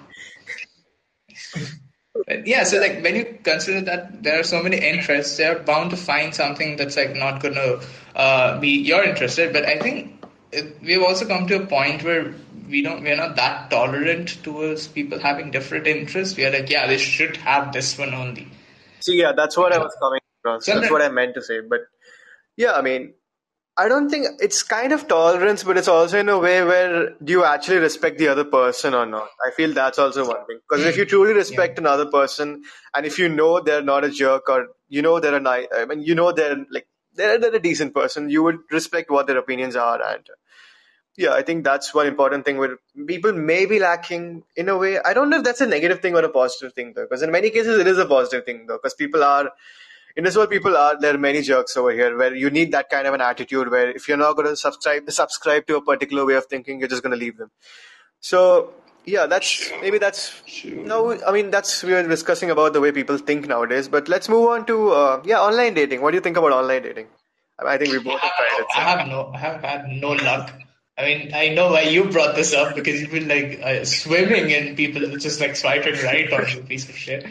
Yeah, 2.27 2.63
so 2.65 2.79
like 2.79 3.01
when 3.03 3.15
you 3.15 3.39
consider 3.41 3.81
that 3.81 4.21
there 4.21 4.39
are 4.39 4.43
so 4.43 4.61
many 4.61 4.77
interests, 4.77 5.37
they're 5.37 5.59
bound 5.59 5.91
to 5.91 5.97
find 5.97 6.35
something 6.35 6.75
that's 6.75 6.97
like 6.97 7.15
not 7.15 7.41
going 7.41 7.53
to 7.55 7.81
uh, 8.15 8.59
be 8.59 8.69
you're 8.69 9.03
interested. 9.03 9.53
But 9.53 9.65
I 9.65 9.79
think 9.79 10.25
it, 10.51 10.77
we've 10.81 11.01
also 11.01 11.25
come 11.25 11.47
to 11.47 11.61
a 11.61 11.65
point 11.65 12.03
where 12.03 12.33
we 12.67 12.81
don't 12.81 13.01
we're 13.01 13.15
not 13.15 13.37
that 13.37 13.69
tolerant 13.69 14.43
towards 14.43 14.89
people 14.89 15.19
having 15.19 15.51
different 15.51 15.87
interests. 15.87 16.35
We 16.35 16.45
are 16.45 16.51
like, 16.51 16.69
yeah, 16.69 16.85
they 16.87 16.97
should 16.97 17.37
have 17.37 17.71
this 17.71 17.97
one 17.97 18.13
only. 18.13 18.49
See, 18.99 19.19
yeah, 19.21 19.31
that's 19.31 19.55
what 19.55 19.71
I 19.71 19.77
was 19.77 19.95
coming 20.01 20.19
across. 20.41 20.65
That's 20.65 20.73
Sometimes- 20.73 20.91
what 20.91 21.01
I 21.01 21.09
meant 21.09 21.35
to 21.35 21.41
say. 21.41 21.61
But 21.61 21.87
yeah, 22.57 22.73
I 22.73 22.81
mean, 22.81 23.13
I 23.79 23.87
don't 23.87 24.09
think 24.09 24.25
it's 24.39 24.63
kind 24.63 24.91
of 24.91 25.07
tolerance, 25.07 25.63
but 25.63 25.77
it's 25.77 25.87
also 25.87 26.17
in 26.17 26.29
a 26.29 26.39
way 26.39 26.63
where 26.63 27.11
do 27.23 27.31
you 27.31 27.43
actually 27.43 27.77
respect 27.77 28.17
the 28.17 28.27
other 28.27 28.43
person 28.43 28.95
or 28.95 29.05
not? 29.05 29.27
I 29.45 29.51
feel 29.51 29.71
that's 29.71 29.99
also 29.99 30.27
one 30.27 30.45
thing. 30.47 30.59
Because 30.67 30.83
if 30.83 30.97
you 30.97 31.05
mm. 31.05 31.09
truly 31.09 31.33
respect 31.33 31.77
another 31.77 32.07
person, 32.07 32.63
and 32.95 33.05
if 33.05 33.19
you 33.19 33.29
know 33.29 33.59
they're 33.59 33.83
not 33.83 34.03
a 34.03 34.09
jerk 34.09 34.49
or 34.49 34.69
you 34.89 35.03
know 35.03 35.19
they're 35.19 35.35
a 35.35 35.39
nice, 35.39 35.67
I 35.75 35.85
mean, 35.85 36.01
you 36.01 36.15
know 36.15 36.31
they're 36.31 36.65
like 36.71 36.87
they're, 37.13 37.37
they're 37.39 37.55
a 37.55 37.59
decent 37.59 37.93
person, 37.93 38.29
you 38.29 38.41
would 38.43 38.57
respect 38.71 39.11
what 39.11 39.27
their 39.27 39.37
opinions 39.37 39.75
are. 39.75 40.01
And 40.01 40.23
yeah, 41.15 41.33
I 41.33 41.41
think 41.41 41.63
that's 41.63 41.93
one 41.93 42.07
important 42.07 42.45
thing 42.45 42.57
where 42.57 42.77
people 43.05 43.33
may 43.33 43.65
be 43.65 43.79
lacking 43.79 44.43
in 44.55 44.69
a 44.69 44.77
way. 44.77 44.99
I 44.99 45.13
don't 45.13 45.29
know 45.29 45.37
if 45.37 45.43
that's 45.43 45.61
a 45.61 45.67
negative 45.67 45.99
thing 45.99 46.15
or 46.15 46.23
a 46.23 46.29
positive 46.29 46.73
thing 46.73 46.93
though, 46.95 47.03
because 47.03 47.21
in 47.21 47.31
many 47.31 47.49
cases 47.51 47.79
it 47.79 47.87
is 47.87 47.97
a 47.97 48.05
positive 48.05 48.45
thing 48.45 48.65
though, 48.67 48.77
because 48.77 48.93
people 48.93 49.23
are 49.23 49.51
in 50.17 50.23
this 50.23 50.35
world 50.35 50.49
people 50.49 50.75
are 50.75 50.99
there 50.99 51.13
are 51.15 51.23
many 51.25 51.41
jerks 51.41 51.77
over 51.77 51.91
here 51.91 52.17
where 52.17 52.35
you 52.35 52.49
need 52.49 52.71
that 52.71 52.89
kind 52.89 53.07
of 53.07 53.13
an 53.13 53.21
attitude 53.21 53.69
where 53.69 53.89
if 53.91 54.07
you're 54.07 54.17
not 54.17 54.35
going 54.35 54.47
to 54.47 54.55
subscribe 54.55 55.09
subscribe 55.11 55.67
to 55.67 55.77
a 55.77 55.81
particular 55.81 56.25
way 56.25 56.33
of 56.41 56.45
thinking 56.47 56.79
you're 56.79 56.93
just 56.95 57.03
going 57.03 57.17
to 57.17 57.23
leave 57.25 57.37
them. 57.37 57.51
So 58.19 58.73
yeah 59.05 59.25
that's 59.25 59.71
maybe 59.81 59.97
that's 59.97 60.23
no 60.93 60.97
i 61.25 61.31
mean 61.31 61.49
that's 61.49 61.81
we 61.81 61.93
were 61.93 62.03
discussing 62.03 62.49
about 62.55 62.73
the 62.73 62.81
way 62.81 62.91
people 62.91 63.17
think 63.17 63.47
nowadays 63.47 63.87
but 63.87 64.09
let's 64.09 64.27
move 64.27 64.49
on 64.49 64.65
to 64.65 64.89
uh, 64.89 65.21
yeah 65.23 65.39
online 65.39 65.73
dating. 65.73 66.01
What 66.01 66.11
do 66.11 66.17
you 66.17 66.21
think 66.21 66.35
about 66.37 66.51
online 66.51 66.83
dating? 66.83 67.07
I, 67.59 67.77
think 67.77 67.91
we 67.91 67.99
both 67.99 68.19
have 68.19 68.31
tried 68.35 68.59
it 68.59 68.65
I 68.75 68.81
have 68.81 69.07
no, 69.07 69.31
I 69.33 69.37
have 69.39 69.61
had 69.61 69.87
no 69.89 70.09
luck. 70.09 70.51
I 70.99 71.05
mean, 71.05 71.31
I 71.31 71.49
know 71.49 71.71
why 71.71 71.81
you 71.81 72.05
brought 72.05 72.35
this 72.35 72.55
up 72.55 72.73
because 72.73 72.99
you've 72.99 73.11
been 73.11 73.27
like 73.27 73.59
uh, 73.61 73.85
swimming 73.85 74.49
in 74.49 74.75
people 74.75 75.15
just 75.17 75.39
like 75.39 75.55
swiping 75.55 75.93
right 76.03 76.31
on 76.33 76.49
you, 76.49 76.61
piece 76.63 76.89
of 76.89 76.97
shit. 76.97 77.23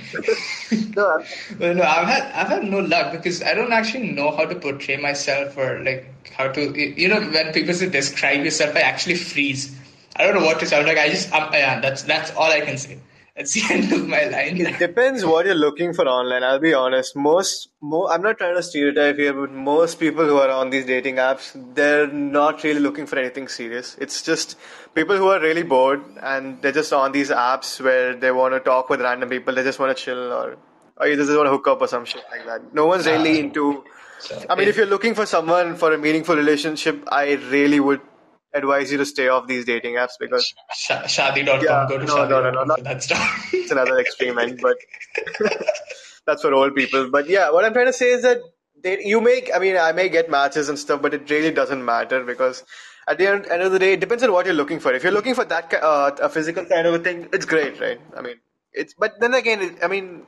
no, 0.95 1.25
Well, 1.59 1.75
no, 1.81 1.83
I've 1.83 2.07
had 2.07 2.33
I've 2.33 2.47
had 2.47 2.63
no 2.63 2.79
luck 2.79 3.11
because 3.11 3.43
I 3.43 3.55
don't 3.55 3.73
actually 3.73 4.13
know 4.13 4.31
how 4.31 4.45
to 4.47 4.55
portray 4.55 4.99
myself 4.99 5.57
or 5.57 5.83
like 5.83 6.31
how 6.31 6.47
to 6.47 6.79
you 6.79 7.09
know 7.09 7.21
when 7.21 7.53
people 7.53 7.75
say 7.75 7.89
describe 7.89 8.45
yourself, 8.45 8.77
I 8.77 8.81
actually 8.83 9.17
freeze. 9.17 9.75
I 10.15 10.23
don't 10.25 10.35
know 10.37 10.47
what 10.47 10.61
to 10.61 10.67
say. 10.67 10.79
I'm 10.79 10.87
like 10.87 10.99
I 10.99 11.09
just 11.09 11.33
I'm, 11.35 11.53
yeah, 11.53 11.81
that's 11.81 12.03
that's 12.03 12.31
all 12.37 12.51
I 12.51 12.61
can 12.61 12.79
say. 12.79 13.01
That's 13.37 13.53
the 13.53 13.75
end 13.75 13.93
of 13.93 14.09
my 14.09 14.25
line. 14.25 14.59
It 14.63 14.79
depends 14.79 15.23
what 15.23 15.45
you're 15.45 15.55
looking 15.55 15.93
for 15.93 16.07
online. 16.09 16.43
I'll 16.43 16.59
be 16.59 16.73
honest. 16.73 17.15
Most, 17.15 17.69
mo 17.83 18.09
I'm 18.09 18.23
not 18.23 18.39
trying 18.39 18.55
to 18.57 18.63
stereotype 18.63 19.17
here, 19.17 19.35
but 19.35 19.53
most 19.53 20.01
people 20.01 20.25
who 20.25 20.39
are 20.39 20.49
on 20.49 20.71
these 20.71 20.87
dating 20.87 21.17
apps, 21.17 21.51
they're 21.75 22.07
not 22.07 22.65
really 22.65 22.81
looking 22.81 23.07
for 23.07 23.19
anything 23.19 23.49
serious. 23.49 23.95
It's 24.01 24.23
just 24.23 24.57
people 24.95 25.19
who 25.19 25.29
are 25.29 25.39
really 25.39 25.65
bored 25.65 26.03
and 26.23 26.63
they're 26.63 26.73
just 26.73 26.95
on 26.95 27.13
these 27.13 27.29
apps 27.29 27.79
where 27.79 28.17
they 28.17 28.33
want 28.33 28.55
to 28.55 28.61
talk 28.61 28.89
with 28.89 29.03
random 29.03 29.29
people. 29.29 29.55
They 29.55 29.65
just 29.65 29.79
want 29.79 29.95
to 29.95 30.03
chill 30.03 30.33
or, 30.33 30.57
or 30.97 31.07
you 31.07 31.17
just 31.17 31.31
want 31.31 31.47
to 31.47 31.51
hook 31.51 31.69
up 31.69 31.83
or 31.83 31.89
some 31.89 32.07
shit 32.07 32.25
like 32.31 32.47
that. 32.47 32.73
No 32.73 32.87
one's 32.87 33.05
really 33.05 33.37
uh, 33.37 33.45
into. 33.45 33.85
So, 34.19 34.47
I 34.49 34.55
mean, 34.55 34.69
if 34.69 34.79
you're 34.79 34.87
looking 34.87 35.15
for 35.15 35.27
someone 35.27 35.77
for 35.77 35.93
a 35.93 35.99
meaningful 35.99 36.37
relationship, 36.37 37.07
I 37.13 37.33
really 37.33 37.81
would 37.81 38.01
advise 38.57 38.93
you 38.93 38.99
to 38.99 39.07
stay 39.07 39.29
off 39.29 39.47
these 39.47 39.65
dating 39.65 39.95
apps 39.97 40.19
because 40.21 40.55
Sh- 40.75 40.91
Shaadi.com, 40.91 41.63
Yeah, 41.65 41.87
go 41.89 41.99
to 41.99 42.05
no, 42.05 42.29
no, 42.29 42.51
no, 42.51 42.65
no, 42.65 42.65
Shaadi.com 42.65 42.69
not- 42.69 42.81
for 42.85 43.57
it's 43.57 43.71
another 43.71 43.99
experiment 43.99 44.61
but 44.63 44.77
that's 46.27 46.43
for 46.43 46.53
old 46.55 46.75
people. 46.75 47.11
But 47.11 47.29
yeah, 47.29 47.51
what 47.51 47.65
I'm 47.65 47.73
trying 47.73 47.87
to 47.87 47.93
say 47.93 48.11
is 48.11 48.23
that 48.23 48.39
they, 48.83 49.03
you 49.05 49.21
make, 49.21 49.51
I 49.55 49.59
mean, 49.59 49.77
I 49.77 49.93
may 49.93 50.09
get 50.09 50.31
matches 50.31 50.69
and 50.69 50.79
stuff, 50.79 51.03
but 51.03 51.15
it 51.15 51.31
really 51.31 51.51
doesn't 51.53 51.85
matter 51.85 52.25
because 52.25 52.65
at 53.09 53.19
the 53.19 53.29
end, 53.29 53.47
end 53.47 53.63
of 53.63 53.73
the 53.73 53.79
day, 53.79 53.95
it 53.95 54.01
depends 54.01 54.23
on 54.23 54.33
what 54.33 54.47
you're 54.47 54.55
looking 54.55 54.81
for. 54.81 54.93
If 54.93 55.03
you're 55.03 55.13
looking 55.13 55.35
for 55.35 55.45
that 55.45 55.73
uh, 55.75 56.11
a 56.21 56.29
physical 56.29 56.65
kind 56.65 56.87
of 56.87 56.95
a 56.95 56.99
thing, 56.99 57.29
it's 57.33 57.47
great, 57.47 57.81
right? 57.81 58.01
I 58.17 58.23
mean, 58.23 58.37
it's 58.73 58.95
but 58.95 59.21
then 59.21 59.35
again, 59.35 59.63
it, 59.63 59.79
I 59.83 59.89
mean, 59.89 60.27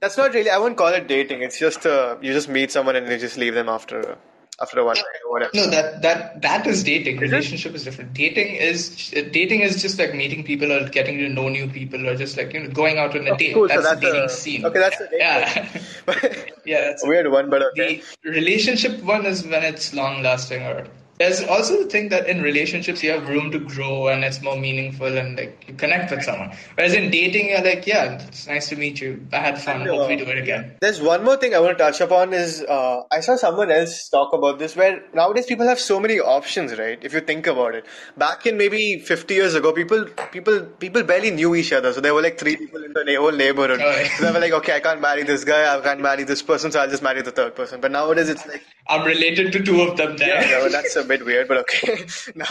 that's 0.00 0.16
not 0.16 0.34
really. 0.34 0.50
I 0.50 0.58
won't 0.58 0.76
call 0.76 0.88
it 0.88 1.06
dating. 1.08 1.42
It's 1.42 1.58
just 1.58 1.86
uh, 1.86 2.16
you 2.20 2.32
just 2.32 2.48
meet 2.48 2.72
someone 2.72 2.96
and 2.96 3.08
you 3.08 3.18
just 3.18 3.36
leave 3.36 3.54
them 3.54 3.68
after 3.68 4.18
after 4.60 4.80
a 4.80 4.84
one 4.84 4.96
night 4.96 5.20
or 5.24 5.32
whatever. 5.32 5.50
No, 5.54 5.70
that 5.70 6.02
that 6.02 6.42
that 6.42 6.66
is 6.66 6.82
dating. 6.82 7.16
Is? 7.16 7.30
Relationship 7.30 7.74
is 7.74 7.84
different. 7.84 8.12
Dating 8.14 8.56
is 8.56 9.10
dating 9.10 9.60
is 9.60 9.80
just 9.80 9.98
like 9.98 10.14
meeting 10.14 10.42
people 10.44 10.72
or 10.72 10.88
getting 10.88 11.18
to 11.18 11.28
know 11.28 11.48
new 11.48 11.68
people 11.68 12.06
or 12.08 12.16
just 12.16 12.36
like 12.36 12.52
you 12.52 12.60
know 12.60 12.70
going 12.70 12.98
out 12.98 13.16
on 13.16 13.26
a 13.28 13.32
Oh, 13.32 13.36
date. 13.36 13.54
cool. 13.54 13.68
So 13.68 13.80
That's, 13.82 14.00
the 14.00 14.06
dating 14.06 14.24
a, 14.24 14.28
scene. 14.28 14.64
Okay, 14.64 14.78
that's 14.78 14.98
the 14.98 15.04
dating. 15.04 15.18
Yeah, 15.20 15.68
yeah. 16.64 16.80
That's 16.88 17.04
a 17.04 17.08
weird 17.08 17.30
one, 17.30 17.50
but 17.50 17.62
okay. 17.72 18.02
the 18.24 18.30
relationship 18.30 19.02
one 19.02 19.26
is 19.26 19.44
when 19.44 19.62
it's 19.62 19.94
long 19.94 20.22
lasting 20.22 20.62
or 20.62 20.86
there's 21.18 21.42
also 21.42 21.82
the 21.82 21.88
thing 21.88 22.08
that 22.10 22.28
in 22.28 22.42
relationships 22.42 23.02
you 23.02 23.10
have 23.10 23.28
room 23.28 23.50
to 23.50 23.58
grow 23.58 24.08
and 24.08 24.24
it's 24.24 24.40
more 24.40 24.56
meaningful 24.56 25.06
and 25.06 25.36
like 25.36 25.64
you 25.66 25.74
connect 25.74 26.10
with 26.10 26.22
someone. 26.22 26.52
Whereas 26.74 26.94
in 26.94 27.10
dating, 27.10 27.48
you're 27.48 27.62
like, 27.62 27.86
yeah, 27.86 28.26
it's 28.26 28.46
nice 28.46 28.68
to 28.68 28.76
meet 28.76 29.00
you. 29.00 29.26
I 29.32 29.38
had 29.38 29.60
fun. 29.60 29.82
And, 29.82 29.90
uh, 29.90 29.94
Hope 29.94 30.08
we 30.08 30.16
do 30.16 30.24
it 30.24 30.38
again. 30.38 30.76
There's 30.80 31.00
one 31.00 31.24
more 31.24 31.36
thing 31.36 31.54
I 31.54 31.58
want 31.58 31.76
to 31.76 31.84
touch 31.84 32.00
upon 32.00 32.32
is 32.32 32.62
uh, 32.62 33.02
I 33.10 33.20
saw 33.20 33.36
someone 33.36 33.70
else 33.70 34.08
talk 34.08 34.32
about 34.32 34.58
this 34.58 34.76
where 34.76 35.02
nowadays 35.12 35.46
people 35.46 35.66
have 35.66 35.80
so 35.80 35.98
many 35.98 36.20
options, 36.20 36.78
right? 36.78 36.98
If 37.02 37.12
you 37.12 37.20
think 37.20 37.46
about 37.46 37.74
it, 37.74 37.86
back 38.16 38.46
in 38.46 38.56
maybe 38.56 39.00
50 39.00 39.34
years 39.34 39.54
ago, 39.54 39.72
people 39.72 40.04
people 40.32 40.60
people 40.78 41.02
barely 41.02 41.30
knew 41.30 41.54
each 41.54 41.72
other, 41.72 41.92
so 41.92 42.00
there 42.00 42.14
were 42.14 42.22
like 42.22 42.38
three 42.38 42.56
people 42.56 42.84
in 42.84 42.92
the 42.92 43.14
whole 43.16 43.32
neighborhood. 43.32 43.80
Oh, 43.82 43.90
yeah. 43.90 44.08
So 44.16 44.24
they 44.26 44.32
were 44.32 44.40
like, 44.40 44.52
okay, 44.52 44.76
I 44.76 44.80
can't 44.80 45.00
marry 45.00 45.24
this 45.24 45.44
guy, 45.44 45.76
I 45.76 45.80
can't 45.80 46.00
marry 46.00 46.24
this 46.24 46.42
person, 46.42 46.70
so 46.70 46.80
I'll 46.80 46.88
just 46.90 47.02
marry 47.02 47.22
the 47.22 47.32
third 47.32 47.56
person. 47.56 47.80
But 47.80 47.90
nowadays 47.90 48.28
it's 48.28 48.46
like 48.46 48.62
I'm 48.90 49.04
related 49.06 49.52
to 49.52 49.62
two 49.62 49.82
of 49.82 49.98
them 49.98 50.16
there. 50.16 50.42
yeah, 50.48 50.58
well, 50.58 50.70
that's 50.70 50.96
a 50.96 51.04
bit 51.04 51.24
weird, 51.24 51.46
but 51.46 51.58
okay. 51.58 52.06
now, 52.34 52.46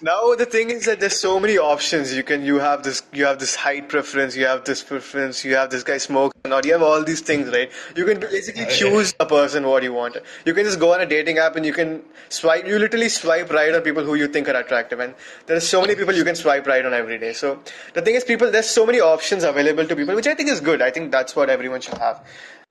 now 0.00 0.34
the 0.36 0.46
thing 0.46 0.70
is 0.70 0.84
that 0.84 1.00
there's 1.00 1.18
so 1.18 1.40
many 1.40 1.58
options. 1.58 2.14
You 2.14 2.22
can 2.22 2.44
you 2.44 2.60
have 2.60 2.84
this 2.84 3.02
you 3.12 3.24
have 3.24 3.40
this 3.40 3.56
height 3.56 3.88
preference, 3.88 4.36
you 4.36 4.46
have 4.46 4.64
this 4.64 4.84
preference, 4.84 5.44
you 5.44 5.56
have 5.56 5.70
this 5.70 5.82
guy 5.82 5.98
smoke 5.98 6.32
or 6.44 6.48
not. 6.48 6.64
You 6.64 6.72
have 6.74 6.82
all 6.82 7.02
these 7.02 7.22
things, 7.22 7.48
right? 7.48 7.72
You 7.96 8.04
can 8.04 8.20
basically 8.20 8.62
yeah. 8.62 8.70
choose 8.70 9.14
a 9.18 9.26
person 9.26 9.66
what 9.66 9.82
you 9.82 9.92
want. 9.92 10.16
You 10.46 10.54
can 10.54 10.64
just 10.64 10.78
go 10.78 10.94
on 10.94 11.00
a 11.00 11.06
dating 11.06 11.38
app 11.38 11.56
and 11.56 11.66
you 11.66 11.72
can 11.72 12.02
swipe. 12.28 12.64
You 12.64 12.78
literally 12.78 13.08
swipe 13.08 13.50
right 13.50 13.74
on 13.74 13.82
people 13.82 14.04
who 14.04 14.14
you 14.14 14.28
think 14.28 14.48
are 14.48 14.56
attractive, 14.56 15.00
and 15.00 15.12
there 15.46 15.56
are 15.56 15.66
so 15.74 15.80
many 15.80 15.96
people 15.96 16.14
you 16.14 16.24
can 16.24 16.36
swipe 16.36 16.68
right 16.68 16.86
on 16.86 16.94
every 16.94 17.18
day. 17.18 17.32
So 17.32 17.58
the 17.94 18.02
thing 18.02 18.14
is, 18.14 18.22
people 18.22 18.52
there's 18.52 18.70
so 18.70 18.86
many 18.86 19.00
options 19.00 19.42
available 19.42 19.86
to 19.86 19.96
people, 19.96 20.14
which 20.14 20.28
I 20.28 20.34
think 20.34 20.50
is 20.50 20.60
good. 20.60 20.80
I 20.82 20.92
think 20.92 21.10
that's 21.10 21.34
what 21.34 21.50
everyone 21.50 21.80
should 21.80 21.98
have, 21.98 22.24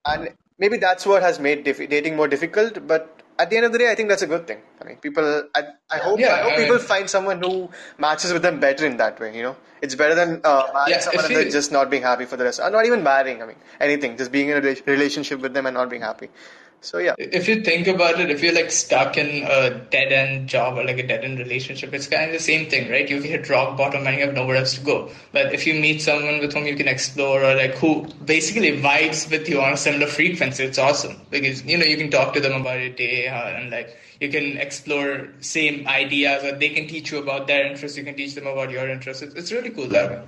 and 0.06 0.30
maybe 0.62 0.78
that's 0.86 1.06
what 1.10 1.22
has 1.28 1.38
made 1.48 1.64
dif- 1.68 1.88
dating 1.96 2.16
more 2.22 2.28
difficult, 2.36 2.86
but 2.94 3.18
at 3.42 3.50
the 3.50 3.56
end 3.58 3.66
of 3.66 3.72
the 3.74 3.78
day, 3.82 3.90
I 3.90 3.94
think 3.98 4.08
that's 4.12 4.24
a 4.26 4.30
good 4.32 4.46
thing. 4.46 4.58
I 4.80 4.84
mean, 4.88 4.96
people. 5.04 5.28
I, 5.58 5.62
I 5.90 5.98
hope. 6.06 6.20
Yeah, 6.24 6.34
I 6.34 6.42
hope 6.46 6.52
I 6.52 6.56
people 6.62 6.76
mean- 6.76 6.86
find 6.94 7.10
someone 7.14 7.40
who 7.44 7.52
matches 8.06 8.32
with 8.36 8.42
them 8.48 8.60
better 8.64 8.86
in 8.90 8.96
that 9.02 9.18
way. 9.24 9.30
You 9.36 9.42
know, 9.46 9.56
it's 9.86 9.96
better 10.02 10.14
than 10.20 10.40
uh, 10.44 10.62
marrying 10.74 10.90
Yeah, 10.96 11.00
someone 11.06 11.24
and 11.26 11.36
then 11.36 11.50
just 11.58 11.72
not 11.78 11.90
being 11.94 12.02
happy 12.10 12.26
for 12.32 12.36
the 12.42 12.44
rest, 12.50 12.60
or 12.66 12.70
not 12.78 12.86
even 12.90 13.02
marrying. 13.02 13.42
I 13.42 13.46
mean, 13.52 13.60
anything, 13.88 14.16
just 14.24 14.30
being 14.38 14.50
in 14.50 14.58
a 14.58 14.60
rela- 14.68 14.86
relationship 14.96 15.40
with 15.46 15.54
them 15.58 15.66
and 15.72 15.74
not 15.82 15.90
being 15.94 16.02
happy. 16.10 16.28
So 16.84 16.98
yeah, 16.98 17.14
If 17.16 17.46
you 17.46 17.62
think 17.62 17.86
about 17.86 18.18
it, 18.18 18.28
if 18.28 18.42
you're 18.42 18.52
like 18.52 18.72
stuck 18.72 19.16
in 19.16 19.44
a 19.44 19.70
dead 19.70 20.12
end 20.12 20.48
job 20.48 20.76
or 20.76 20.84
like 20.84 20.98
a 20.98 21.06
dead 21.06 21.24
end 21.24 21.38
relationship, 21.38 21.94
it's 21.94 22.08
kind 22.08 22.24
of 22.24 22.32
the 22.32 22.42
same 22.42 22.68
thing, 22.68 22.90
right? 22.90 23.08
You've 23.08 23.22
hit 23.22 23.48
rock 23.48 23.78
bottom 23.78 24.04
and 24.04 24.16
you 24.18 24.26
have 24.26 24.34
nowhere 24.34 24.56
else 24.56 24.74
to 24.74 24.80
go. 24.80 25.08
But 25.30 25.54
if 25.54 25.64
you 25.64 25.74
meet 25.74 26.02
someone 26.02 26.40
with 26.40 26.52
whom 26.52 26.66
you 26.66 26.74
can 26.74 26.88
explore 26.88 27.44
or 27.44 27.54
like 27.54 27.74
who 27.76 28.08
basically 28.24 28.82
vibes 28.82 29.30
with 29.30 29.48
you 29.48 29.60
on 29.62 29.74
a 29.74 29.76
similar 29.76 30.08
frequency, 30.08 30.64
it's 30.64 30.78
awesome 30.78 31.20
because 31.30 31.64
you 31.64 31.78
know 31.78 31.84
you 31.84 31.96
can 31.96 32.10
talk 32.10 32.34
to 32.34 32.40
them 32.40 32.60
about 32.60 32.80
your 32.80 32.90
day 32.90 33.28
uh, 33.28 33.60
and 33.60 33.70
like 33.70 33.96
you 34.20 34.28
can 34.28 34.58
explore 34.58 35.28
same 35.38 35.86
ideas 35.86 36.42
or 36.42 36.58
they 36.58 36.70
can 36.70 36.88
teach 36.88 37.12
you 37.12 37.18
about 37.18 37.46
their 37.46 37.64
interests. 37.64 37.96
You 37.96 38.02
can 38.02 38.16
teach 38.16 38.34
them 38.34 38.48
about 38.48 38.70
your 38.70 38.88
interests. 38.88 39.22
It's, 39.22 39.34
it's 39.36 39.52
really 39.52 39.70
cool 39.70 39.86
that 39.86 40.10
way. 40.10 40.22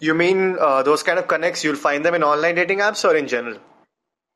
you 0.00 0.14
mean 0.14 0.56
uh, 0.58 0.82
those 0.82 1.02
kind 1.02 1.18
of 1.18 1.28
connects? 1.28 1.62
You'll 1.62 1.76
find 1.76 2.04
them 2.06 2.14
in 2.14 2.22
online 2.22 2.54
dating 2.54 2.78
apps 2.78 3.04
or 3.06 3.14
in 3.14 3.28
general? 3.28 3.58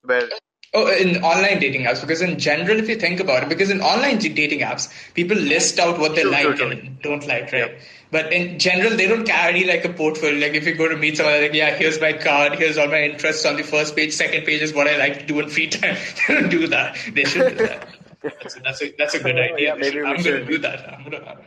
Well, 0.05 0.29
Oh, 0.73 0.87
in 0.87 1.25
online 1.25 1.59
dating 1.59 1.83
apps, 1.83 2.01
because 2.01 2.23
in 2.23 2.39
general, 2.39 2.79
if 2.79 2.89
you 2.89 2.95
think 2.95 3.19
about 3.19 3.43
it, 3.43 3.49
because 3.49 3.71
in 3.71 3.81
online 3.81 4.19
dating 4.19 4.61
apps, 4.61 4.89
people 5.15 5.37
list 5.37 5.81
out 5.81 5.99
what 5.99 6.15
they 6.15 6.23
True, 6.23 6.31
like 6.31 6.43
true, 6.45 6.57
true. 6.57 6.71
and 6.71 7.03
don't 7.03 7.27
like, 7.27 7.51
right? 7.53 7.77
But 8.13 8.33
in 8.33 8.61
general, 8.61 8.97
they 8.97 9.09
don't 9.09 9.27
carry 9.27 9.65
like 9.65 9.85
a 9.85 9.93
portfolio. 9.93 10.39
Like 10.39 10.55
if 10.55 10.67
you 10.67 10.77
go 10.77 10.89
to 10.89 10.97
meet 10.97 11.17
someone, 11.17 11.41
like, 11.41 11.55
yeah, 11.55 11.75
here's 11.75 12.01
my 12.01 12.13
card, 12.13 12.53
here's 12.55 12.79
all 12.79 12.87
my 12.87 13.03
interests 13.03 13.45
on 13.45 13.57
the 13.57 13.65
first 13.65 13.97
page, 13.97 14.13
second 14.13 14.45
page 14.45 14.63
is 14.63 14.73
what 14.73 14.87
I 14.87 14.97
like 14.97 15.19
to 15.19 15.27
do 15.27 15.41
in 15.41 15.49
free 15.49 15.67
time. 15.67 15.97
they 16.29 16.35
don't 16.35 16.51
do 16.51 16.69
that. 16.69 16.97
They 17.15 17.25
should 17.25 17.57
do 17.59 17.67
that. 17.67 17.89
That's 18.23 18.57
a, 18.57 18.61
that's 18.61 18.83
a, 18.83 18.95
that's 18.97 19.15
a 19.15 19.23
good 19.25 19.39
oh, 19.39 19.43
idea. 19.43 19.75
They 19.75 19.81
maybe 19.81 19.93
should- 19.93 20.07
I'm 20.07 20.23
going 20.23 20.41
to 20.41 20.45
do 20.45 20.59
that. 20.59 20.93
I'm 20.93 21.11
going 21.11 21.23
to 21.25 21.39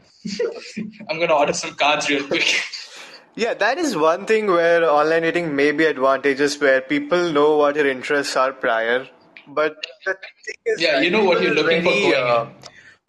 I'm 1.10 1.18
going 1.18 1.30
to 1.30 1.36
order 1.36 1.53
some 1.53 1.75
cards 1.75 2.10
real 2.10 2.27
quick. 2.27 2.44
Yeah, 3.36 3.54
that 3.56 3.78
is 3.80 3.96
one 3.98 4.25
thing 4.25 4.48
where 4.48 4.84
online 4.90 5.24
dating 5.24 5.56
may 5.56 5.72
be 5.72 5.88
advantageous 5.88 6.60
where 6.60 6.82
people 6.82 7.32
know 7.32 7.58
what 7.58 7.75
your 7.75 7.88
interests 7.88 8.36
are 8.36 8.54
prior. 8.54 9.08
But 9.48 9.75
the 10.06 10.13
thing 10.46 10.56
is, 10.66 10.82
Yeah, 10.82 11.02
you 11.02 11.10
know 11.10 11.24
what 11.25 11.42
you're 11.42 11.54
looking 11.54 11.84
for 11.84 12.16
uh, 12.16 12.48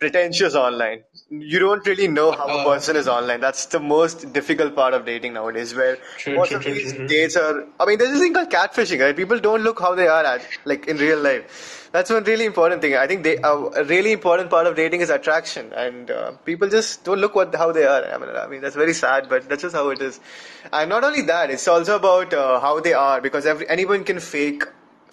pretentious 0.05 0.55
online. 0.55 1.03
You 1.31 1.59
don't 1.59 1.87
really 1.87 2.09
know 2.09 2.31
how 2.33 2.47
a 2.49 2.59
Uh, 2.59 2.65
person 2.65 2.97
is 3.03 3.09
online. 3.09 3.41
That's 3.45 3.67
the 3.77 3.81
most 3.81 4.27
difficult 4.39 4.75
part 4.81 4.95
of 4.99 5.07
dating 5.07 5.35
nowadays, 5.39 5.75
where 5.81 5.95
True, 6.19 6.35
most 6.37 6.49
true, 6.49 6.59
of 6.59 6.65
true, 6.65 6.75
these 6.75 6.93
dates 7.15 7.37
are. 7.45 7.55
I 7.81 7.87
mean, 7.91 7.99
there's 8.03 8.13
this 8.17 8.21
thing 8.27 8.35
called 8.39 8.51
catfishing, 8.59 9.01
right? 9.07 9.17
People 9.23 9.41
don't 9.49 9.63
look 9.71 9.81
how 9.87 9.95
they 10.03 10.09
are 10.17 10.25
at, 10.35 10.47
like 10.73 10.87
in 10.95 10.99
real 11.07 11.25
life. 11.31 11.81
That's 11.97 12.11
one 12.11 12.25
really 12.29 12.47
important 12.51 12.83
thing. 12.85 12.95
I 13.01 13.07
think 13.11 13.23
they, 13.25 13.35
uh, 13.39 13.83
a 13.83 13.85
really 13.91 14.13
important 14.19 14.51
part 14.55 14.67
of 14.71 14.77
dating 14.79 15.03
is 15.07 15.11
attraction, 15.17 15.73
and 15.87 16.11
uh, 16.11 16.33
people 16.51 16.69
just 16.77 17.05
don't 17.09 17.21
look 17.27 17.37
what 17.41 17.55
how 17.65 17.69
they 17.81 17.85
are. 17.97 18.01
I 18.15 18.19
mean, 18.23 18.31
I 18.45 18.47
mean 18.55 18.63
that's 18.69 18.81
very 18.85 18.97
sad, 19.01 19.29
but 19.35 19.49
that's 19.49 19.63
just 19.69 19.77
how 19.81 19.85
it 19.97 20.03
is. 20.09 20.19
And 20.73 20.91
not 20.97 21.05
only 21.11 21.23
that, 21.35 21.51
it's 21.59 21.69
also 21.75 21.97
about 22.05 22.35
uh, 22.35 22.59
how 22.69 22.73
they 22.89 22.95
are 23.03 23.21
because 23.29 23.47
every 23.47 23.69
anyone 23.79 24.03
can 24.11 24.19
fake 24.31 24.65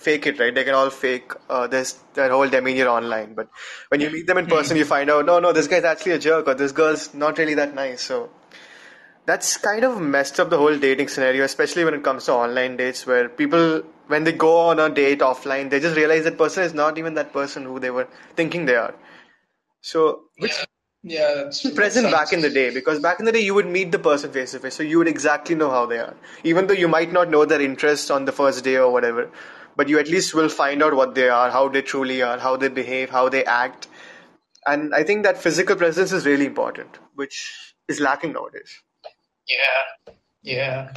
fake 0.01 0.27
it, 0.27 0.39
right? 0.39 0.53
They 0.53 0.63
can 0.63 0.74
all 0.74 0.89
fake 0.89 1.31
uh, 1.50 1.67
this 1.67 1.93
their 2.13 2.29
whole 2.29 2.50
demeanor 2.50 2.88
online, 2.88 3.34
but 3.34 3.50
when 3.89 4.01
you 4.01 4.10
meet 4.10 4.27
them 4.27 4.38
in 4.38 4.48
person, 4.48 4.77
you 4.77 4.86
find 4.86 5.10
out, 5.10 5.25
no, 5.25 5.39
no, 5.39 5.53
this 5.53 5.67
guy's 5.67 5.84
actually 5.84 6.13
a 6.13 6.20
jerk, 6.20 6.48
or 6.48 6.55
this 6.55 6.72
girl's 6.72 7.13
not 7.13 7.38
really 7.38 7.53
that 7.55 7.75
nice. 7.75 8.01
So 8.01 8.29
that's 9.25 9.58
kind 9.58 9.84
of 9.86 10.01
messed 10.01 10.39
up 10.39 10.50
the 10.50 10.58
whole 10.58 10.77
dating 10.77 11.08
scenario, 11.08 11.43
especially 11.43 11.86
when 11.86 11.93
it 11.93 12.03
comes 12.03 12.25
to 12.25 12.34
online 12.34 12.77
dates, 12.77 13.05
where 13.05 13.29
people, 13.29 13.84
when 14.08 14.24
they 14.24 14.34
go 14.34 14.58
on 14.70 14.79
a 14.79 14.89
date 14.89 15.20
offline, 15.20 15.70
they 15.70 15.79
just 15.79 15.96
realize 15.96 16.24
that 16.25 16.38
person 16.38 16.63
is 16.63 16.74
not 16.74 16.98
even 16.98 17.13
that 17.15 17.31
person 17.34 17.63
who 17.63 17.79
they 17.79 17.91
were 17.91 18.08
thinking 18.36 18.65
they 18.65 18.75
are. 18.75 18.96
So, 19.81 20.24
which 20.38 20.53
Yeah, 21.03 21.36
that's 21.46 21.62
present 21.72 22.05
that 22.05 22.12
back 22.12 22.34
in 22.34 22.41
the 22.41 22.50
day 22.50 22.70
because 22.74 23.00
back 23.00 23.20
in 23.20 23.25
the 23.25 23.31
day 23.31 23.39
you 23.39 23.55
would 23.55 23.67
meet 23.67 23.91
the 23.91 24.00
person 24.00 24.31
face 24.31 24.51
to 24.51 24.60
face 24.60 24.75
so 24.75 24.84
you 24.84 25.00
would 25.00 25.08
exactly 25.08 25.55
know 25.55 25.70
how 25.72 25.86
they 25.88 25.98
are 25.98 26.15
even 26.43 26.67
though 26.67 26.75
you 26.75 26.88
might 26.88 27.12
not 27.12 27.29
know 27.29 27.43
their 27.46 27.62
interests 27.62 28.12
on 28.12 28.25
the 28.25 28.31
first 28.31 28.63
day 28.63 28.77
or 28.77 28.91
whatever 28.91 29.31
but 29.75 29.90
you 29.90 30.00
at 30.00 30.08
least 30.08 30.34
will 30.34 30.50
find 30.50 30.84
out 30.84 30.94
what 30.96 31.16
they 31.16 31.30
are 31.30 31.50
how 31.51 31.68
they 31.70 31.82
truly 31.82 32.22
are 32.22 32.38
how 32.40 32.56
they 32.58 32.70
behave 32.70 33.10
how 33.10 33.28
they 33.30 33.44
act 33.46 33.88
and 34.66 34.94
i 34.94 35.04
think 35.04 35.24
that 35.24 35.38
physical 35.38 35.75
presence 35.75 36.12
is 36.12 36.25
really 36.25 36.46
important 36.46 37.00
which 37.16 37.75
is 37.88 38.00
lacking 38.00 38.34
nowadays 38.34 38.80
Yeah, 39.51 40.13
yeah. 40.44 40.94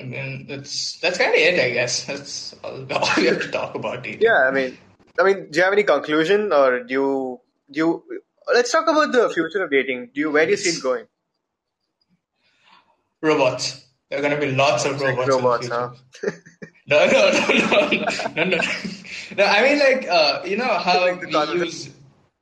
I 0.00 0.04
mean, 0.10 0.46
that's 0.50 0.98
that's 1.00 1.18
kind 1.18 1.30
of 1.30 1.40
it, 1.46 1.58
I 1.62 1.70
guess. 1.70 2.04
That's 2.10 2.54
all, 2.64 2.76
all 2.98 3.08
we 3.16 3.26
have 3.26 3.40
to 3.42 3.50
talk 3.56 3.74
about. 3.80 4.02
Dating. 4.04 4.22
yeah 4.26 4.46
i 4.48 4.50
mean 4.50 4.78
i 5.20 5.24
mean 5.26 5.42
do 5.50 5.58
you 5.58 5.64
have 5.64 5.74
any 5.76 5.84
conclusion 5.90 6.46
or 6.60 6.68
do 6.84 6.94
you 6.98 7.08
do 7.70 7.78
you 7.82 7.88
let's 8.58 8.72
talk 8.76 8.88
about 8.94 9.12
the 9.18 9.24
future 9.34 9.62
of 9.64 9.70
dating 9.74 10.08
do 10.14 10.20
you 10.24 10.30
where 10.36 10.46
do 10.46 10.52
you 10.56 10.62
see 10.64 10.70
it 10.78 10.82
going 10.82 11.06
Robots. 13.20 13.66
There 14.08 14.18
are 14.18 14.22
going 14.22 14.34
to 14.34 14.40
be 14.46 14.52
lots 14.52 14.84
of 14.84 15.00
robots. 15.00 15.26
the 15.26 15.32
robots 15.36 15.68
huh 15.68 15.90
No, 16.92 17.06
no, 17.06 17.30
no, 17.30 17.46
no, 17.48 18.44
no, 18.44 18.44
no, 18.44 18.60
no. 19.36 19.44
I 19.44 19.62
mean, 19.62 19.78
like, 19.78 20.06
uh, 20.08 20.42
you 20.44 20.58
know 20.58 20.78
how 20.78 21.00
Like 21.00 21.22
we 21.22 21.58
use. 21.60 21.88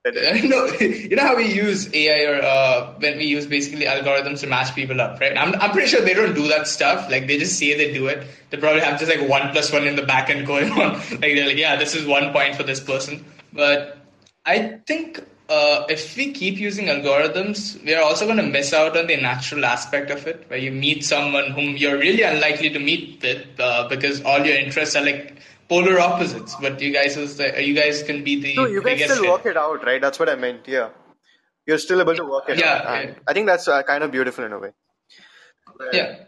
no, 0.05 0.67
you 0.81 1.15
know 1.15 1.23
how 1.23 1.37
we 1.37 1.53
use 1.53 1.93
AI 1.95 2.25
or 2.25 2.43
uh, 2.43 2.95
when 2.99 3.19
we 3.19 3.27
use 3.27 3.47
basically 3.47 3.85
algorithms 3.85 4.41
to 4.41 4.47
match 4.47 4.75
people 4.75 4.99
up, 5.01 5.21
right? 5.21 5.37
I'm, 5.37 5.55
I'm 5.61 5.71
pretty 5.73 5.89
sure 5.89 6.01
they 6.01 6.15
don't 6.15 6.35
do 6.35 6.49
that 6.49 6.67
stuff. 6.67 7.11
Like 7.11 7.27
they 7.29 7.39
just 7.39 7.59
say 7.59 7.77
they 7.77 7.93
do 7.93 8.07
it. 8.07 8.27
They 8.49 8.57
probably 8.57 8.81
have 8.81 8.99
just 8.99 9.15
like 9.15 9.29
one 9.29 9.53
plus 9.53 9.71
one 9.71 9.87
in 9.87 9.97
the 9.97 10.03
back 10.03 10.31
end 10.31 10.47
going 10.47 10.73
on. 10.73 10.95
Like 11.11 11.21
they're 11.21 11.47
like, 11.47 11.59
yeah, 11.59 11.77
this 11.77 11.95
is 11.95 12.07
one 12.07 12.33
point 12.33 12.57
for 12.57 12.63
this 12.63 12.81
person. 12.81 13.25
But 13.53 13.99
I 14.47 14.81
think 14.87 15.21
uh, 15.51 15.85
if 15.89 16.17
we 16.17 16.33
keep 16.33 16.59
using 16.59 16.87
algorithms, 16.87 17.83
we 17.85 17.95
are 17.95 18.03
also 18.03 18.25
going 18.25 18.37
to 18.39 18.43
miss 18.45 18.73
out 18.73 18.97
on 18.97 19.07
the 19.09 19.17
natural 19.17 19.65
aspect 19.65 20.11
of 20.11 20.27
it, 20.27 20.45
where 20.49 20.59
you 20.59 20.71
meet 20.71 21.05
someone 21.05 21.51
whom 21.51 21.77
you're 21.77 21.99
really 21.99 22.23
unlikely 22.23 22.71
to 22.71 22.79
meet 22.79 23.21
with 23.23 23.61
uh, 23.61 23.89
because 23.89 24.23
all 24.23 24.45
your 24.47 24.57
interests 24.57 24.97
are 24.97 25.05
like 25.05 25.37
polar 25.69 25.99
opposites. 26.01 26.55
But 26.61 26.81
you 26.81 26.93
guys, 26.93 27.17
is 27.17 27.37
the, 27.37 27.63
you 27.63 27.75
guys 27.75 28.03
can 28.03 28.23
be 28.25 28.41
the 28.41 28.55
No, 28.57 28.67
you 28.67 28.81
can 28.81 28.97
still 28.99 29.23
hit. 29.23 29.31
work 29.31 29.47
it 29.47 29.57
out, 29.57 29.85
right? 29.85 30.01
That's 30.01 30.19
what 30.19 30.29
I 30.29 30.37
meant. 30.37 30.69
Yeah, 30.69 30.91
you're 31.67 31.79
still 31.79 32.01
able 32.01 32.15
to 32.17 32.25
work 32.25 32.49
it 32.49 32.59
Yeah, 32.59 32.73
out. 32.75 33.05
yeah. 33.05 33.15
I 33.27 33.33
think 33.33 33.47
that's 33.47 33.67
uh, 33.69 33.83
kind 33.83 34.05
of 34.05 34.13
beautiful 34.13 34.45
in 34.45 34.53
a 34.53 34.59
way. 34.59 34.71
Yeah, 35.93 36.25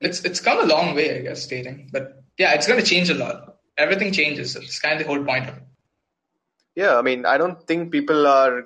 it's 0.00 0.24
it's 0.24 0.40
come 0.40 0.60
a 0.60 0.66
long 0.66 0.94
way, 0.94 1.18
I 1.18 1.22
guess, 1.22 1.46
dating. 1.46 1.88
But 1.92 2.22
yeah, 2.38 2.54
it's 2.54 2.66
going 2.66 2.80
to 2.80 2.86
change 2.86 3.10
a 3.10 3.14
lot. 3.14 3.56
Everything 3.76 4.12
changes. 4.12 4.56
It's 4.56 4.78
kind 4.80 5.00
of 5.00 5.06
the 5.06 5.12
whole 5.12 5.24
point 5.24 5.48
of 5.48 5.56
it. 5.56 5.62
Yeah, 6.80 6.96
I 6.96 7.02
mean, 7.02 7.26
I 7.26 7.36
don't 7.38 7.60
think 7.66 7.90
people 7.90 8.26
are 8.26 8.62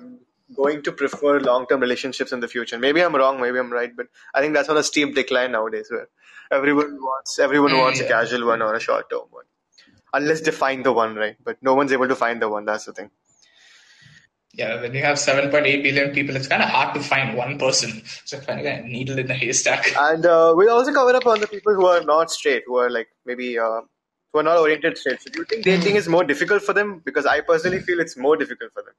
going 0.55 0.83
to 0.83 0.91
prefer 0.91 1.39
long-term 1.39 1.79
relationships 1.81 2.31
in 2.31 2.39
the 2.41 2.47
future. 2.47 2.77
Maybe 2.77 3.01
I'm 3.03 3.15
wrong, 3.15 3.41
maybe 3.41 3.57
I'm 3.57 3.71
right, 3.73 3.95
but 3.95 4.07
I 4.35 4.41
think 4.41 4.53
that's 4.53 4.69
on 4.69 4.77
a 4.77 4.83
steep 4.83 5.15
decline 5.15 5.51
nowadays, 5.53 5.87
where 5.89 6.07
everyone 6.51 6.95
wants 7.07 7.39
everyone 7.39 7.71
Mm, 7.71 7.79
wants 7.83 7.99
a 8.01 8.07
casual 8.07 8.45
one 8.47 8.61
or 8.61 8.73
a 8.75 8.79
short-term 8.79 9.27
one, 9.31 9.45
unless 10.13 10.41
they 10.41 10.51
find 10.51 10.85
the 10.85 10.93
one, 10.93 11.15
right? 11.15 11.37
But 11.43 11.57
no 11.63 11.73
one's 11.73 11.91
able 11.91 12.07
to 12.07 12.15
find 12.15 12.41
the 12.41 12.49
one. 12.49 12.65
That's 12.65 12.85
the 12.85 12.93
thing. 12.93 13.09
Yeah, 14.53 14.79
when 14.81 14.93
you 14.93 15.01
have 15.01 15.17
7.8 15.17 15.81
billion 15.81 16.11
people, 16.11 16.35
it's 16.35 16.47
kind 16.47 16.61
of 16.61 16.69
hard 16.69 16.93
to 16.93 17.01
find 17.01 17.35
one 17.35 17.57
person. 17.57 17.89
It's 18.21 18.33
like 18.33 18.43
finding 18.43 18.67
a 18.67 18.81
needle 18.83 19.17
in 19.17 19.31
a 19.31 19.33
haystack. 19.33 19.91
And 19.97 20.23
uh, 20.27 20.53
we'll 20.55 20.69
also 20.69 20.93
cover 20.93 21.15
up 21.15 21.25
on 21.25 21.39
the 21.39 21.47
people 21.47 21.73
who 21.73 21.87
are 21.87 22.03
not 22.03 22.29
straight, 22.29 22.63
who 22.67 22.75
are 22.77 22.91
like 22.91 23.07
maybe 23.25 23.57
uh, 23.57 23.81
who 24.33 24.39
are 24.39 24.43
not 24.43 24.57
oriented 24.57 24.97
straight. 24.97 25.21
So 25.21 25.29
do 25.29 25.39
you 25.39 25.45
think 25.45 25.63
dating 25.63 25.95
is 25.95 26.09
more 26.09 26.23
difficult 26.23 26.63
for 26.63 26.73
them? 26.73 27.01
Because 27.05 27.25
I 27.25 27.41
personally 27.41 27.79
feel 27.79 27.99
it's 27.99 28.17
more 28.17 28.35
difficult 28.35 28.73
for 28.73 28.81
them. 28.81 28.93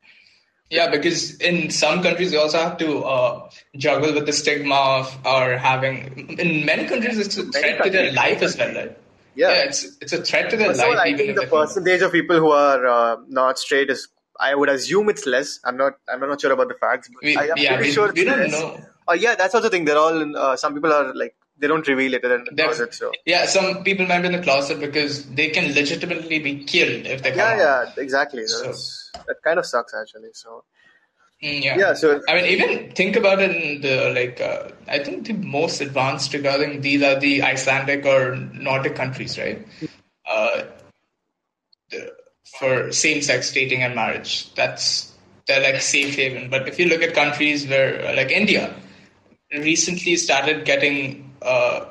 Yeah, 0.70 0.90
because 0.90 1.36
in 1.36 1.70
some 1.70 2.02
countries 2.02 2.32
you 2.32 2.38
also 2.40 2.58
have 2.58 2.78
to 2.78 3.04
uh, 3.04 3.50
juggle 3.76 4.14
with 4.14 4.26
the 4.26 4.32
stigma 4.32 4.74
of 4.74 5.18
or 5.26 5.58
having. 5.58 6.38
In 6.38 6.64
many 6.64 6.86
countries, 6.86 7.18
it's 7.18 7.36
a 7.36 7.44
threat 7.44 7.82
to 7.82 7.90
their 7.90 8.12
life 8.12 8.40
as 8.42 8.56
well, 8.56 8.74
right? 8.74 8.96
Yeah. 9.34 9.50
Yeah, 9.50 9.64
it's 9.64 9.98
it's 10.00 10.12
a 10.12 10.22
threat 10.22 10.50
to 10.50 10.56
their 10.56 10.72
life. 10.72 10.98
I 10.98 11.08
even 11.08 11.26
think 11.26 11.38
the 11.38 11.46
percentage 11.46 12.02
of 12.02 12.12
people 12.12 12.38
who 12.38 12.50
are 12.50 12.86
uh, 12.86 13.16
not 13.28 13.58
straight 13.58 13.90
is, 13.90 14.08
I 14.40 14.54
would 14.54 14.68
assume 14.68 15.08
it's 15.10 15.26
less. 15.26 15.60
I'm 15.64 15.76
not, 15.76 15.94
I'm 16.08 16.20
not 16.20 16.40
sure 16.40 16.52
about 16.52 16.68
the 16.68 16.74
facts, 16.74 17.10
but 17.12 17.22
We, 17.22 17.36
I 17.36 17.48
am 17.48 17.56
yeah, 17.56 17.74
pretty 17.74 17.90
we, 17.90 17.92
sure 17.92 18.12
we 18.12 18.22
it's 18.22 18.30
don't 18.30 18.38
less. 18.38 18.52
know. 18.52 18.80
Oh 19.06 19.12
yeah, 19.14 19.34
that's 19.34 19.54
also 19.54 19.68
the 19.68 19.70
thing. 19.70 19.84
They're 19.84 19.98
all, 19.98 20.20
in, 20.20 20.34
uh, 20.34 20.56
some 20.56 20.72
people 20.72 20.92
are 20.92 21.12
like, 21.14 21.36
they 21.58 21.66
don't 21.68 21.86
reveal 21.86 22.14
it 22.14 22.24
in 22.24 22.44
the 22.44 22.50
They're- 22.52 22.66
closet, 22.66 22.94
so. 22.94 23.12
Yeah, 23.24 23.46
some 23.46 23.84
people 23.84 24.06
might 24.06 24.20
be 24.20 24.26
in 24.26 24.32
the 24.32 24.42
closet 24.42 24.80
because 24.80 25.24
they 25.30 25.50
can 25.50 25.72
legitimately 25.74 26.38
be 26.40 26.64
killed 26.64 27.06
if 27.06 27.22
they 27.22 27.30
come 27.30 27.38
Yeah, 27.38 27.52
out. 27.84 27.92
yeah, 27.96 28.02
exactly. 28.02 28.42
That's, 28.42 29.10
that 29.26 29.36
kind 29.44 29.58
of 29.58 29.66
sucks 29.66 29.94
actually, 29.94 30.30
so. 30.32 30.64
Mm, 31.42 31.62
yeah. 31.62 31.76
Yeah, 31.78 31.94
so- 31.94 32.20
I 32.28 32.34
mean, 32.34 32.46
even 32.46 32.90
think 32.92 33.16
about 33.16 33.40
it 33.40 33.50
in 33.54 33.80
the 33.82 34.10
like. 34.14 34.40
Uh, 34.40 34.70
I 34.88 34.98
think 35.00 35.26
the 35.26 35.34
most 35.34 35.80
advanced 35.80 36.32
regarding 36.32 36.80
these 36.80 37.02
are 37.02 37.18
the 37.20 37.42
Icelandic 37.42 38.06
or 38.06 38.36
Nordic 38.36 38.94
countries, 38.96 39.38
right? 39.38 39.66
Uh, 40.28 40.62
the, 41.90 42.12
for 42.58 42.92
same-sex 42.92 43.52
dating 43.52 43.82
and 43.82 43.94
marriage, 43.94 44.52
that's 44.54 45.12
they're 45.46 45.60
like 45.60 45.82
safe 45.82 46.14
haven. 46.16 46.48
But 46.50 46.66
if 46.68 46.78
you 46.78 46.86
look 46.86 47.02
at 47.02 47.14
countries 47.14 47.66
where, 47.66 48.14
like 48.16 48.30
India, 48.30 48.74
recently 49.52 50.16
started 50.16 50.64
getting 50.64 51.23
uh, 51.44 51.86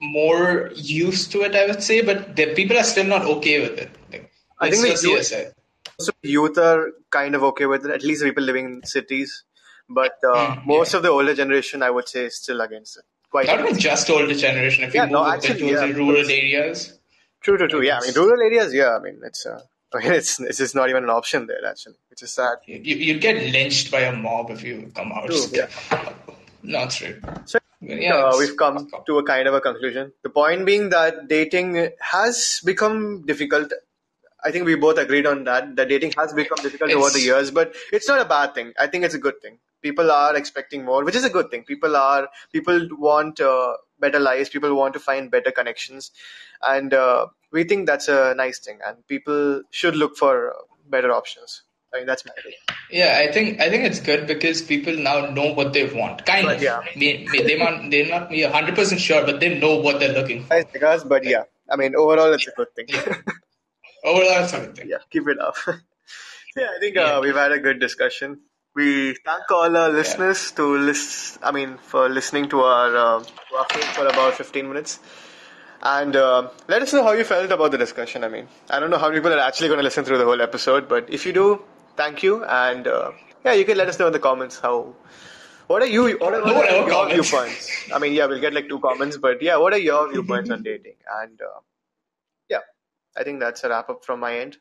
more 0.00 0.70
used 0.74 1.32
to 1.32 1.42
it, 1.42 1.54
I 1.54 1.66
would 1.66 1.82
say, 1.82 2.02
but 2.02 2.36
the 2.36 2.54
people 2.54 2.76
are 2.76 2.84
still 2.84 3.06
not 3.06 3.22
okay 3.22 3.60
with 3.60 3.78
it. 3.78 3.90
Like, 4.12 4.30
I 4.60 4.70
think 4.70 4.82
the 4.82 5.08
youth-. 5.08 5.52
So 5.98 6.12
youth 6.22 6.58
are 6.58 6.92
kind 7.10 7.34
of 7.34 7.42
okay 7.44 7.66
with 7.66 7.86
it, 7.86 7.90
at 7.90 8.02
least 8.02 8.22
people 8.22 8.44
living 8.44 8.66
in 8.66 8.84
cities. 8.84 9.44
But 9.88 10.12
uh, 10.24 10.56
Mm, 10.56 10.66
most 10.66 10.94
of 10.94 11.02
the 11.02 11.10
older 11.10 11.34
generation, 11.34 11.82
I 11.82 11.90
would 11.90 12.08
say, 12.08 12.26
is 12.26 12.36
still 12.36 12.60
against 12.60 12.96
it. 12.98 13.04
Quite 13.30 13.46
Not 13.46 13.60
even 13.60 13.78
just 13.78 14.10
older 14.10 14.34
generation. 14.34 14.84
If 14.84 14.94
you 14.94 15.00
Yeah, 15.00 15.04
move 15.06 15.12
no, 15.12 15.26
actually, 15.26 15.58
towards 15.58 15.80
yeah, 15.80 15.86
the 15.86 15.94
rural 15.94 16.28
areas, 16.30 16.98
true, 17.40 17.56
true, 17.56 17.68
true. 17.68 17.82
Yeah, 17.82 17.98
I 17.98 18.00
mean, 18.02 18.14
rural 18.14 18.40
areas, 18.42 18.74
yeah, 18.74 18.96
I 18.96 18.98
mean, 19.00 19.20
it's 19.24 19.46
uh, 19.46 19.60
I 19.94 19.98
mean, 20.02 20.12
it's 20.12 20.40
it's 20.40 20.58
just 20.58 20.74
not 20.74 20.88
even 20.90 21.04
an 21.04 21.10
option 21.10 21.46
there 21.46 21.64
actually, 21.66 21.96
which 22.10 22.22
is 22.22 22.32
sad. 22.32 22.58
you, 22.66 22.96
you 22.96 23.18
get 23.18 23.36
lynched 23.52 23.90
by 23.90 24.00
a 24.00 24.12
mob 24.14 24.50
if 24.50 24.62
you 24.64 24.90
come 24.94 25.12
out. 25.12 25.26
True, 25.26 25.46
yeah. 25.52 25.68
Not 26.62 26.92
straight. 26.92 27.16
So 27.46 27.58
Yeah, 27.86 28.16
uh, 28.16 28.36
we've 28.36 28.56
come 28.56 28.88
to 29.06 29.18
a 29.18 29.22
kind 29.24 29.46
of 29.46 29.54
a 29.54 29.60
conclusion. 29.60 30.12
The 30.22 30.30
point 30.30 30.66
being 30.66 30.90
that 30.90 31.28
dating 31.28 31.90
has 32.00 32.60
become 32.64 33.24
difficult. 33.26 33.72
I 34.44 34.50
think 34.50 34.66
we 34.66 34.74
both 34.74 34.98
agreed 34.98 35.26
on 35.26 35.44
that. 35.44 35.76
That 35.76 35.88
dating 35.88 36.12
has 36.16 36.32
become 36.32 36.58
difficult 36.62 36.90
over 36.90 37.10
the 37.10 37.20
years, 37.20 37.50
but 37.50 37.74
it's 37.92 38.08
not 38.08 38.20
a 38.20 38.24
bad 38.24 38.54
thing. 38.54 38.72
I 38.78 38.86
think 38.88 39.04
it's 39.04 39.14
a 39.14 39.18
good 39.18 39.40
thing. 39.40 39.58
People 39.82 40.10
are 40.10 40.34
expecting 40.34 40.84
more, 40.84 41.04
which 41.04 41.14
is 41.14 41.24
a 41.24 41.30
good 41.30 41.50
thing. 41.50 41.62
People 41.64 41.96
are 41.96 42.28
people 42.52 42.88
want 42.98 43.40
uh, 43.40 43.74
better 44.00 44.18
lives. 44.18 44.48
People 44.48 44.74
want 44.74 44.94
to 44.94 45.00
find 45.00 45.30
better 45.30 45.52
connections, 45.52 46.10
and 46.62 46.92
uh, 46.92 47.26
we 47.52 47.64
think 47.64 47.86
that's 47.86 48.08
a 48.08 48.34
nice 48.34 48.58
thing. 48.58 48.80
And 48.84 49.06
people 49.06 49.62
should 49.70 49.94
look 49.94 50.16
for 50.16 50.54
better 50.88 51.12
options. 51.12 51.62
I 51.94 51.98
mean, 51.98 52.06
that's 52.06 52.24
my 52.26 52.32
opinion. 52.38 52.60
Yeah, 52.90 53.22
I 53.26 53.32
think 53.32 53.60
I 53.60 53.68
think 53.70 53.84
it's 53.84 54.00
good 54.00 54.26
because 54.26 54.60
people 54.62 54.94
now 54.96 55.26
know 55.30 55.52
what 55.52 55.72
they 55.72 55.84
want. 55.92 56.24
Kind 56.26 56.46
But 56.46 56.56
of. 56.56 56.62
yeah. 56.62 56.82
They, 56.94 57.26
they, 57.32 57.42
they 57.42 57.58
might 57.58 57.90
they're 57.90 58.08
not 58.08 58.28
be 58.30 58.42
hundred 58.42 58.74
percent 58.74 59.00
sure, 59.00 59.24
but 59.24 59.40
they 59.40 59.58
know 59.58 59.76
what 59.76 60.00
they're 60.00 60.12
looking 60.12 60.42
for. 60.44 60.54
Nice 60.54 60.64
because, 60.72 61.04
but 61.04 61.24
yeah, 61.24 61.44
I 61.70 61.76
mean, 61.76 61.94
overall, 61.96 62.32
it's 62.32 62.46
a 62.46 62.50
good 62.52 62.68
thing. 62.74 62.86
Overall, 64.04 64.44
it's 64.44 64.52
everything. 64.52 64.88
yeah, 64.88 64.98
keep 65.10 65.26
it 65.28 65.38
up. 65.40 65.56
yeah, 66.56 66.68
I 66.76 66.78
think 66.80 66.96
uh, 66.96 67.00
Yeah. 67.00 67.20
we've 67.20 67.34
had 67.34 67.52
a 67.52 67.58
good 67.58 67.80
discussion. 67.80 68.40
We 68.74 69.14
thank 69.24 69.50
all 69.50 69.74
our 69.76 69.88
listeners 69.88 70.52
to 70.52 70.76
list. 70.76 71.38
I 71.42 71.50
mean, 71.50 71.78
for 71.78 72.08
listening 72.08 72.48
to 72.50 72.60
our 72.60 72.96
uh, 72.96 73.24
to 73.24 73.54
our 73.56 73.66
for 73.96 74.06
about 74.06 74.34
fifteen 74.34 74.68
minutes, 74.68 75.00
and 75.82 76.14
uh, 76.14 76.50
let 76.68 76.82
us 76.82 76.92
know 76.92 77.02
how 77.02 77.12
you 77.12 77.24
felt 77.24 77.50
about 77.50 77.70
the 77.70 77.78
discussion. 77.78 78.22
I 78.22 78.28
mean, 78.28 78.48
I 78.68 78.78
don't 78.80 78.90
know 78.90 78.98
how 78.98 79.08
many 79.08 79.20
people 79.20 79.32
are 79.32 79.40
actually 79.40 79.68
going 79.68 79.78
to 79.78 79.84
listen 79.84 80.04
through 80.04 80.18
the 80.18 80.24
whole 80.26 80.42
episode, 80.42 80.88
but 80.88 81.08
if 81.10 81.24
you 81.26 81.32
do, 81.32 81.62
thank 81.96 82.22
you, 82.22 82.44
and 82.44 82.86
uh, 82.86 83.12
yeah, 83.44 83.52
you 83.52 83.64
can 83.64 83.76
let 83.76 83.88
us 83.88 83.98
know 83.98 84.06
in 84.06 84.12
the 84.12 84.18
comments 84.18 84.58
how. 84.60 84.94
What 85.66 85.82
are 85.82 85.86
you? 85.86 86.16
What 86.18 86.32
are, 86.32 86.42
what 86.42 86.70
are 86.70 86.76
your 86.76 86.88
comments. 86.88 87.30
viewpoints? 87.30 87.92
I 87.92 87.98
mean, 87.98 88.12
yeah, 88.12 88.26
we'll 88.26 88.40
get 88.40 88.54
like 88.54 88.68
two 88.68 88.78
comments, 88.78 89.16
but 89.16 89.42
yeah, 89.42 89.56
what 89.56 89.72
are 89.72 89.78
your 89.78 90.08
viewpoints 90.12 90.50
on 90.50 90.62
dating? 90.62 90.94
And 91.22 91.40
uh, 91.40 91.60
yeah, 92.48 92.60
I 93.16 93.24
think 93.24 93.40
that's 93.40 93.64
a 93.64 93.68
wrap 93.68 93.90
up 93.90 94.04
from 94.04 94.20
my 94.20 94.38
end. 94.38 94.58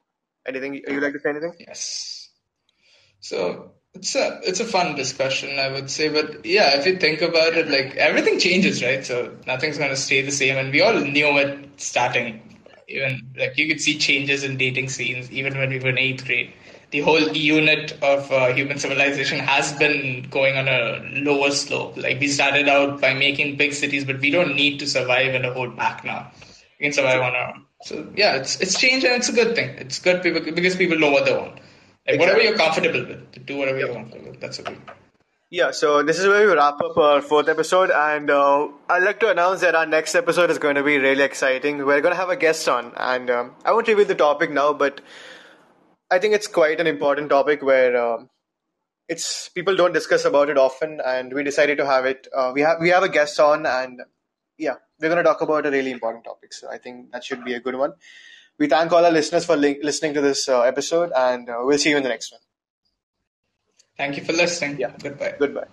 Anything 0.47 0.73
you 0.75 0.99
like 0.99 1.13
to 1.13 1.19
say? 1.19 1.29
Anything? 1.29 1.53
Yes. 1.59 2.29
So 3.19 3.71
it's 3.95 4.15
a 4.15 4.39
it's 4.43 4.59
a 4.59 4.65
fun 4.65 4.95
discussion, 4.95 5.57
I 5.57 5.71
would 5.71 5.89
say. 5.89 6.09
But 6.09 6.45
yeah, 6.45 6.77
if 6.77 6.85
you 6.85 6.97
think 6.97 7.21
about 7.21 7.53
it, 7.53 7.69
like 7.69 7.95
everything 7.95 8.39
changes, 8.39 8.83
right? 8.83 9.05
So 9.05 9.35
nothing's 9.47 9.77
gonna 9.77 9.95
stay 9.95 10.21
the 10.21 10.31
same, 10.31 10.57
and 10.57 10.71
we 10.71 10.81
all 10.81 10.93
knew 10.93 11.37
it 11.37 11.69
starting. 11.77 12.41
Even 12.87 13.31
like 13.37 13.57
you 13.57 13.67
could 13.67 13.81
see 13.81 13.97
changes 13.97 14.43
in 14.43 14.57
dating 14.57 14.89
scenes 14.89 15.31
even 15.31 15.57
when 15.57 15.69
we 15.69 15.79
were 15.79 15.89
in 15.89 15.97
eighth 15.97 16.25
grade. 16.25 16.53
The 16.95 17.01
whole 17.01 17.27
unit 17.35 17.91
of 18.01 18.31
uh, 18.31 18.53
human 18.53 18.79
civilization 18.79 19.39
has 19.39 19.73
been 19.73 20.29
going 20.29 20.55
on 20.55 20.69
a 20.69 21.01
lower 21.29 21.51
slope. 21.51 21.97
Like 21.97 22.21
we 22.21 22.29
started 22.29 22.69
out 22.69 23.01
by 23.01 23.13
making 23.13 23.57
big 23.57 23.73
cities, 23.73 24.05
but 24.05 24.21
we 24.21 24.29
don't 24.29 24.55
need 24.55 24.79
to 24.79 24.87
survive 24.87 25.35
in 25.35 25.43
a 25.43 25.51
whole 25.51 25.69
pack 25.71 26.05
now. 26.05 26.31
We 26.79 26.85
can 26.85 26.93
survive 26.93 27.19
on 27.19 27.35
our 27.35 27.49
own. 27.49 27.65
So 27.83 28.09
yeah, 28.15 28.37
it's 28.37 28.61
it's 28.61 28.79
changed 28.79 29.05
and 29.05 29.15
it's 29.15 29.27
a 29.27 29.33
good 29.33 29.57
thing. 29.57 29.71
It's 29.77 29.99
good 29.99 30.23
people 30.23 30.39
because 30.39 30.77
people 30.77 30.97
know 30.97 31.11
what 31.11 31.25
they 31.25 31.35
want. 31.35 31.59
Like 32.07 32.17
whatever 32.17 32.41
you're 32.41 32.55
comfortable 32.55 33.05
with, 33.05 33.45
do 33.45 33.57
whatever 33.57 33.77
you're 33.77 33.93
comfortable 33.93 34.29
with. 34.29 34.39
That's 34.39 34.61
okay. 34.61 34.77
Yeah, 35.49 35.71
so 35.71 36.01
this 36.01 36.17
is 36.17 36.27
where 36.27 36.47
we 36.47 36.53
wrap 36.53 36.79
up 36.81 36.97
our 36.97 37.21
fourth 37.21 37.49
episode, 37.49 37.91
and 37.91 38.29
uh, 38.29 38.69
I'd 38.89 39.03
like 39.03 39.19
to 39.19 39.29
announce 39.31 39.59
that 39.61 39.75
our 39.75 39.85
next 39.85 40.15
episode 40.15 40.49
is 40.49 40.59
going 40.59 40.75
to 40.75 40.83
be 40.83 40.97
really 40.97 41.23
exciting. 41.23 41.85
We're 41.85 42.01
going 42.01 42.13
to 42.13 42.19
have 42.19 42.29
a 42.29 42.37
guest 42.37 42.69
on, 42.69 42.93
and 42.95 43.29
um, 43.29 43.53
I 43.65 43.73
won't 43.73 43.87
reveal 43.87 44.05
the 44.05 44.15
topic 44.15 44.49
now, 44.49 44.73
but 44.73 45.01
I 46.11 46.19
think 46.19 46.33
it's 46.33 46.47
quite 46.47 46.79
an 46.79 46.87
important 46.87 47.29
topic 47.29 47.61
where 47.61 47.95
um, 47.97 48.29
it's 49.07 49.49
people 49.49 49.75
don't 49.75 49.93
discuss 49.93 50.25
about 50.25 50.49
it 50.49 50.57
often, 50.57 51.01
and 51.05 51.33
we 51.33 51.43
decided 51.43 51.77
to 51.77 51.85
have 51.85 52.05
it. 52.05 52.27
Uh, 52.35 52.51
we 52.53 52.61
have 52.61 52.77
we 52.79 52.89
have 52.89 53.03
a 53.03 53.09
guest 53.09 53.39
on, 53.39 53.65
and 53.65 54.01
yeah, 54.57 54.75
we're 54.99 55.09
going 55.09 55.17
to 55.17 55.23
talk 55.23 55.41
about 55.41 55.65
a 55.65 55.71
really 55.71 55.91
important 55.91 56.23
topic. 56.23 56.53
So 56.53 56.69
I 56.69 56.77
think 56.77 57.11
that 57.11 57.23
should 57.23 57.43
be 57.43 57.53
a 57.53 57.59
good 57.59 57.75
one. 57.75 57.93
We 58.57 58.67
thank 58.67 58.91
all 58.91 59.05
our 59.05 59.11
listeners 59.11 59.45
for 59.45 59.57
li- 59.57 59.79
listening 59.83 60.13
to 60.13 60.21
this 60.21 60.47
uh, 60.47 60.61
episode, 60.61 61.11
and 61.15 61.49
uh, 61.49 61.57
we'll 61.63 61.77
see 61.77 61.89
you 61.89 61.97
in 61.97 62.03
the 62.03 62.09
next 62.09 62.31
one. 62.31 62.41
Thank 63.97 64.17
you 64.17 64.23
for 64.23 64.33
listening. 64.33 64.79
Yeah. 64.79 64.91
Goodbye. 65.01 65.35
Goodbye. 65.39 65.67